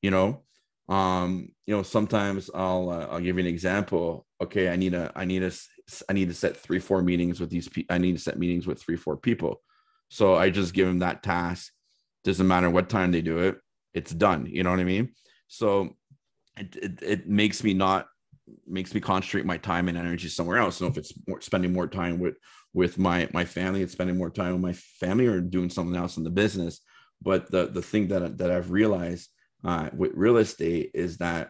you 0.02 0.12
know? 0.12 0.44
Um 0.88 1.50
you 1.68 1.76
know 1.76 1.84
sometimes 1.84 2.50
i'll 2.56 2.90
uh, 2.90 3.06
i'll 3.12 3.20
give 3.20 3.38
you 3.38 3.44
an 3.44 3.54
example. 3.54 4.26
Okay 4.42 4.70
i 4.70 4.76
need 4.76 4.96
a 4.96 5.12
i 5.16 5.24
need 5.24 5.44
a 5.44 5.52
i 6.10 6.14
need 6.14 6.30
to 6.30 6.34
set 6.34 6.58
three 6.58 6.80
four 6.80 7.04
meetings 7.04 7.40
with 7.40 7.52
these 7.52 7.68
people 7.68 7.94
i 7.94 8.00
need 8.00 8.14
to 8.14 8.22
set 8.22 8.40
meetings 8.40 8.66
with 8.66 8.82
three 8.82 8.96
four 8.96 9.16
people. 9.16 9.62
So 10.10 10.36
i 10.36 10.50
just 10.50 10.74
give 10.74 10.88
them 10.88 11.00
that 11.00 11.22
task. 11.22 11.72
Doesn't 12.24 12.48
matter 12.48 12.70
what 12.70 12.90
time 12.90 13.12
they 13.12 13.22
do 13.22 13.40
it 13.40 13.60
it's 13.94 14.12
done 14.12 14.46
you 14.46 14.64
know 14.64 14.72
what 14.72 14.80
i 14.80 14.84
mean? 14.84 15.14
So 15.48 15.96
it, 16.58 16.76
it, 16.76 17.04
it 17.04 17.30
makes 17.30 17.64
me 17.64 17.74
not 17.74 18.08
makes 18.68 18.94
me 18.94 19.02
concentrate 19.02 19.46
my 19.46 19.58
time 19.58 19.88
and 19.88 19.98
energy 19.98 20.28
somewhere 20.28 20.58
else. 20.58 20.78
So 20.78 20.88
if 20.88 20.98
it's 20.98 21.14
more, 21.28 21.42
spending 21.42 21.74
more 21.74 21.88
time 21.88 22.20
with 22.20 22.36
with 22.74 22.98
my 22.98 23.28
my 23.34 23.46
family 23.46 23.82
it's 23.82 23.94
spending 23.94 24.18
more 24.18 24.30
time 24.30 24.54
with 24.54 24.62
my 24.62 24.74
family 24.74 25.26
or 25.26 25.42
doing 25.42 25.70
something 25.70 25.96
else 25.96 26.18
in 26.18 26.24
the 26.24 26.30
business. 26.30 26.82
But 27.22 27.52
the 27.52 27.68
the 27.68 27.82
thing 27.82 28.08
that 28.10 28.38
that 28.38 28.52
i've 28.52 28.72
realized 28.72 29.30
uh, 29.64 29.90
with 29.96 30.12
real 30.14 30.38
estate 30.38 30.92
is 30.94 31.18
that 31.18 31.50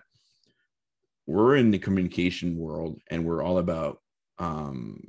we're 1.28 1.56
in 1.56 1.70
the 1.70 1.78
communication 1.78 2.58
world 2.58 3.00
and 3.12 3.24
we're 3.24 3.44
all 3.44 3.60
about 3.60 4.00
um, 4.40 5.00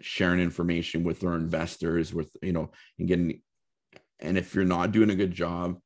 sharing 0.00 0.40
information 0.40 1.04
with 1.04 1.24
our 1.24 1.36
investors 1.36 2.12
with 2.12 2.30
you 2.42 2.52
know 2.52 2.70
and 2.98 3.08
getting 3.08 3.40
and 4.18 4.36
if 4.36 4.54
you're 4.54 4.64
not 4.64 4.92
doing 4.92 5.10
a 5.10 5.14
good 5.14 5.32
job 5.32 5.78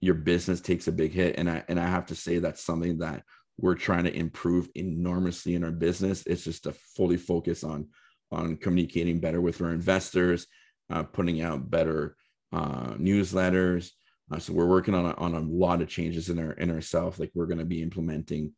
your 0.00 0.14
business 0.14 0.60
takes 0.60 0.88
a 0.88 0.92
big 0.92 1.12
hit. 1.12 1.36
And 1.38 1.50
i 1.50 1.62
and 1.68 1.78
i 1.78 1.86
have 1.86 2.06
to 2.06 2.14
say 2.14 2.38
that's 2.38 2.64
something 2.64 2.98
that 2.98 3.22
we're 3.60 3.74
trying 3.74 4.04
to 4.04 4.16
improve 4.16 4.68
enormously 4.74 5.54
in 5.54 5.64
our 5.64 5.72
business 5.72 6.22
it's 6.26 6.44
just 6.44 6.64
to 6.64 6.72
fully 6.72 7.16
focus 7.16 7.64
on 7.64 7.86
on 8.32 8.56
communicating 8.56 9.18
better 9.18 9.40
with 9.40 9.60
our 9.60 9.72
investors 9.72 10.46
uh, 10.90 11.02
putting 11.02 11.40
out 11.42 11.70
better 11.70 12.16
uh, 12.52 12.94
newsletters 12.94 13.90
uh, 14.30 14.38
so 14.38 14.52
we're 14.52 14.66
working 14.66 14.94
on 14.94 15.06
a, 15.06 15.14
on 15.14 15.34
a 15.34 15.40
lot 15.40 15.82
of 15.82 15.88
changes 15.88 16.28
in 16.28 16.38
our 16.38 16.52
in 16.52 16.70
ourselves. 16.70 17.18
Like 17.18 17.32
we're 17.34 17.46
going 17.46 17.58
to 17.58 17.64
be 17.64 17.82
implementing, 17.82 18.52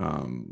um, 0.00 0.46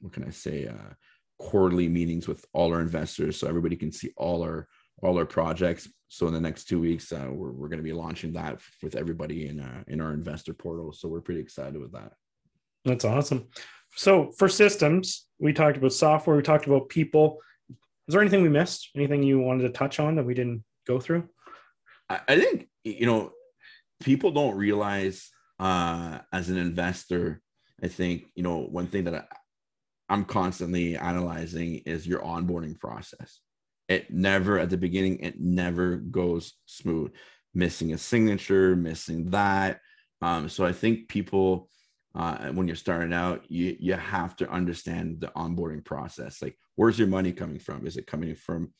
what 0.00 0.12
can 0.12 0.24
I 0.24 0.30
say, 0.30 0.66
uh, 0.66 0.94
quarterly 1.38 1.88
meetings 1.88 2.28
with 2.28 2.44
all 2.52 2.72
our 2.72 2.80
investors, 2.80 3.38
so 3.38 3.48
everybody 3.48 3.76
can 3.76 3.90
see 3.90 4.12
all 4.16 4.42
our 4.42 4.68
all 5.02 5.18
our 5.18 5.26
projects. 5.26 5.88
So 6.08 6.28
in 6.28 6.34
the 6.34 6.40
next 6.40 6.64
two 6.64 6.80
weeks, 6.80 7.10
uh, 7.10 7.28
we're 7.30 7.50
we're 7.50 7.68
going 7.68 7.78
to 7.78 7.84
be 7.84 7.92
launching 7.92 8.32
that 8.34 8.60
with 8.82 8.94
everybody 8.94 9.48
in 9.48 9.60
uh, 9.60 9.82
in 9.88 10.00
our 10.00 10.12
investor 10.12 10.54
portal. 10.54 10.92
So 10.92 11.08
we're 11.08 11.20
pretty 11.20 11.40
excited 11.40 11.80
with 11.80 11.92
that. 11.92 12.12
That's 12.84 13.04
awesome. 13.04 13.48
So 13.96 14.32
for 14.38 14.48
systems, 14.48 15.26
we 15.38 15.52
talked 15.52 15.76
about 15.76 15.92
software, 15.92 16.36
we 16.36 16.42
talked 16.42 16.66
about 16.66 16.88
people. 16.88 17.38
Is 18.08 18.14
there 18.14 18.20
anything 18.20 18.42
we 18.42 18.48
missed? 18.48 18.90
Anything 18.96 19.22
you 19.22 19.40
wanted 19.40 19.62
to 19.64 19.70
touch 19.70 20.00
on 20.00 20.16
that 20.16 20.24
we 20.24 20.34
didn't 20.34 20.64
go 20.86 20.98
through? 20.98 21.28
I, 22.08 22.36
think 22.36 22.68
you 22.84 23.06
know 23.06 23.32
people 24.00 24.32
don't 24.32 24.56
realize 24.56 25.30
uh, 25.58 26.18
as 26.32 26.50
an 26.50 26.58
investor, 26.58 27.40
I 27.82 27.88
think, 27.88 28.24
you 28.34 28.42
know, 28.42 28.58
one 28.58 28.88
thing 28.88 29.04
that 29.04 29.14
I, 29.14 29.24
I'm 30.08 30.24
constantly 30.24 30.96
analyzing 30.96 31.76
is 31.86 32.06
your 32.06 32.20
onboarding 32.20 32.78
process. 32.78 33.40
It 33.88 34.12
never, 34.12 34.58
at 34.58 34.70
the 34.70 34.76
beginning, 34.76 35.20
it 35.20 35.40
never 35.40 35.96
goes 35.96 36.54
smooth. 36.66 37.12
Missing 37.54 37.92
a 37.92 37.98
signature, 37.98 38.74
missing 38.74 39.30
that. 39.30 39.80
Um, 40.20 40.48
so 40.48 40.64
I 40.64 40.72
think 40.72 41.08
people, 41.08 41.68
uh, 42.14 42.48
when 42.48 42.66
you're 42.66 42.76
starting 42.76 43.12
out, 43.12 43.50
you 43.50 43.76
you 43.78 43.94
have 43.94 44.36
to 44.36 44.50
understand 44.50 45.20
the 45.20 45.28
onboarding 45.28 45.84
process. 45.84 46.42
Like, 46.42 46.58
where's 46.76 46.98
your 46.98 47.08
money 47.08 47.32
coming 47.32 47.58
from? 47.58 47.86
Is 47.86 47.96
it 47.96 48.06
coming 48.06 48.34
from 48.34 48.72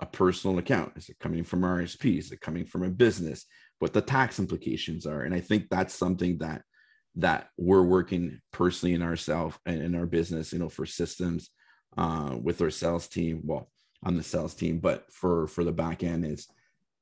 a 0.00 0.06
personal 0.06 0.58
account? 0.58 0.92
Is 0.96 1.08
it 1.08 1.18
coming 1.20 1.44
from 1.44 1.60
RSP? 1.60 2.18
Is 2.18 2.32
it 2.32 2.40
coming 2.40 2.64
from 2.64 2.82
a 2.82 2.90
business? 2.90 3.44
What 3.78 3.92
the 3.92 4.00
tax 4.00 4.38
implications 4.38 5.06
are? 5.06 5.22
And 5.22 5.34
I 5.34 5.40
think 5.40 5.68
that's 5.68 5.94
something 5.94 6.38
that 6.38 6.62
that 7.16 7.48
we're 7.58 7.82
working 7.82 8.40
personally 8.52 8.94
in 8.94 9.02
ourselves 9.02 9.58
and 9.66 9.82
in 9.82 9.94
our 9.94 10.06
business, 10.06 10.52
you 10.52 10.58
know, 10.58 10.70
for 10.70 10.86
systems 10.86 11.50
uh, 11.98 12.36
with 12.40 12.62
our 12.62 12.70
sales 12.70 13.08
team. 13.08 13.42
Well, 13.44 13.68
on 14.04 14.16
the 14.16 14.22
sales 14.22 14.54
team, 14.54 14.78
but 14.78 15.12
for 15.12 15.46
for 15.46 15.64
the 15.64 15.72
back 15.72 16.02
end 16.02 16.24
is 16.24 16.48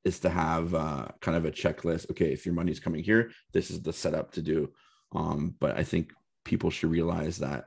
is 0.04 0.18
to 0.20 0.30
have 0.30 0.74
uh, 0.74 1.06
kind 1.20 1.36
of 1.36 1.44
a 1.44 1.50
checklist. 1.50 2.10
Okay, 2.10 2.32
if 2.32 2.46
your 2.46 2.54
money's 2.54 2.80
coming 2.80 3.02
here, 3.02 3.30
this 3.52 3.70
is 3.70 3.82
the 3.82 3.92
setup 3.92 4.32
to 4.32 4.42
do. 4.42 4.72
Um, 5.12 5.54
but 5.60 5.76
I 5.76 5.82
think 5.82 6.12
people 6.44 6.70
should 6.70 6.90
realize 6.90 7.38
that 7.38 7.66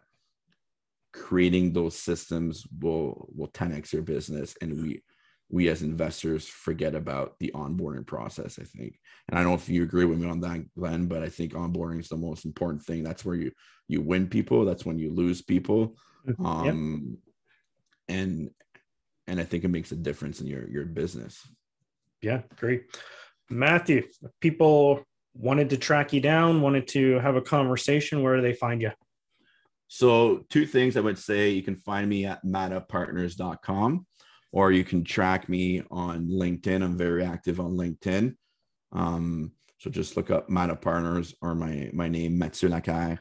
creating 1.11 1.73
those 1.73 1.97
systems 1.97 2.65
will 2.79 3.29
will 3.35 3.49
10x 3.49 3.93
your 3.93 4.01
business, 4.01 4.55
and 4.61 4.81
we 4.81 5.01
we 5.49 5.69
as 5.69 5.83
investors 5.83 6.47
forget 6.47 6.95
about 6.95 7.37
the 7.39 7.51
onboarding 7.53 8.05
process. 8.05 8.57
I 8.59 8.63
think, 8.63 8.99
and 9.27 9.37
I 9.37 9.43
don't 9.43 9.51
know 9.51 9.55
if 9.55 9.69
you 9.69 9.83
agree 9.83 10.05
with 10.05 10.19
me 10.19 10.27
on 10.27 10.41
that, 10.41 10.73
Glenn, 10.75 11.07
but 11.07 11.21
I 11.21 11.29
think 11.29 11.53
onboarding 11.53 11.99
is 11.99 12.09
the 12.09 12.17
most 12.17 12.45
important 12.45 12.83
thing. 12.83 13.03
That's 13.03 13.23
where 13.23 13.35
you 13.35 13.51
you 13.87 14.01
win 14.01 14.27
people. 14.27 14.65
That's 14.65 14.85
when 14.85 14.97
you 14.97 15.11
lose 15.11 15.41
people. 15.41 15.95
Mm-hmm. 16.27 16.45
Um, 16.45 16.65
yep. 16.65 18.17
and 18.17 18.49
and 19.27 19.39
I 19.39 19.43
think 19.43 19.63
it 19.63 19.69
makes 19.69 19.91
a 19.91 19.95
difference 19.95 20.41
in 20.41 20.47
your 20.47 20.67
your 20.69 20.85
business. 20.85 21.47
Yeah, 22.21 22.41
great. 22.55 22.85
Mathieu, 23.49 24.03
people 24.39 25.03
wanted 25.33 25.69
to 25.71 25.77
track 25.77 26.13
you 26.13 26.21
down, 26.21 26.61
wanted 26.61 26.87
to 26.89 27.19
have 27.19 27.35
a 27.35 27.41
conversation, 27.41 28.21
where 28.21 28.35
do 28.35 28.41
they 28.41 28.53
find 28.53 28.81
you? 28.81 28.91
So, 29.87 30.45
two 30.49 30.65
things 30.65 30.97
I 30.97 31.01
would 31.01 31.19
say 31.19 31.49
you 31.49 31.61
can 31.61 31.75
find 31.75 32.09
me 32.09 32.25
at 32.25 32.43
madapartners.com 32.43 34.05
or 34.51 34.71
you 34.71 34.83
can 34.83 35.03
track 35.03 35.49
me 35.49 35.83
on 35.91 36.27
LinkedIn. 36.27 36.83
I'm 36.83 36.97
very 36.97 37.25
active 37.25 37.59
on 37.59 37.71
LinkedIn. 37.71 38.35
Um, 38.91 39.51
so 39.79 39.89
just 39.89 40.15
look 40.15 40.31
up 40.31 40.49
Mada 40.49 40.75
Partners 40.75 41.35
or 41.41 41.55
my 41.55 41.89
my 41.91 42.07
name, 42.07 42.37
Mathieu 42.37 42.69
Laquerre, 42.69 43.19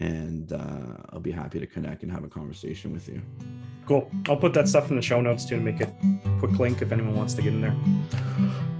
and 0.00 0.52
uh, 0.52 0.96
I'll 1.10 1.20
be 1.20 1.30
happy 1.30 1.60
to 1.60 1.66
connect 1.66 2.02
and 2.02 2.10
have 2.10 2.24
a 2.24 2.28
conversation 2.28 2.92
with 2.92 3.08
you. 3.08 3.22
Cool. 3.86 4.10
I'll 4.28 4.36
put 4.36 4.54
that 4.54 4.68
stuff 4.68 4.90
in 4.90 4.96
the 4.96 5.02
show 5.02 5.20
notes 5.20 5.44
too 5.44 5.56
to 5.56 5.62
make 5.62 5.80
it 5.80 5.90
quick 6.38 6.58
link 6.58 6.82
if 6.82 6.90
anyone 6.90 7.14
wants 7.14 7.34
to 7.34 7.42
get 7.42 7.52
in 7.52 7.60
there. 7.60 7.76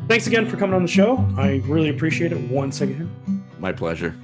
Thanks 0.09 0.27
again 0.27 0.49
for 0.49 0.57
coming 0.57 0.75
on 0.75 0.83
the 0.83 0.89
show. 0.89 1.25
I 1.37 1.63
really 1.67 1.91
appreciate 1.91 2.33
it 2.33 2.41
once 2.51 2.81
again. 2.81 3.45
My 3.59 3.73
pleasure. 3.73 4.15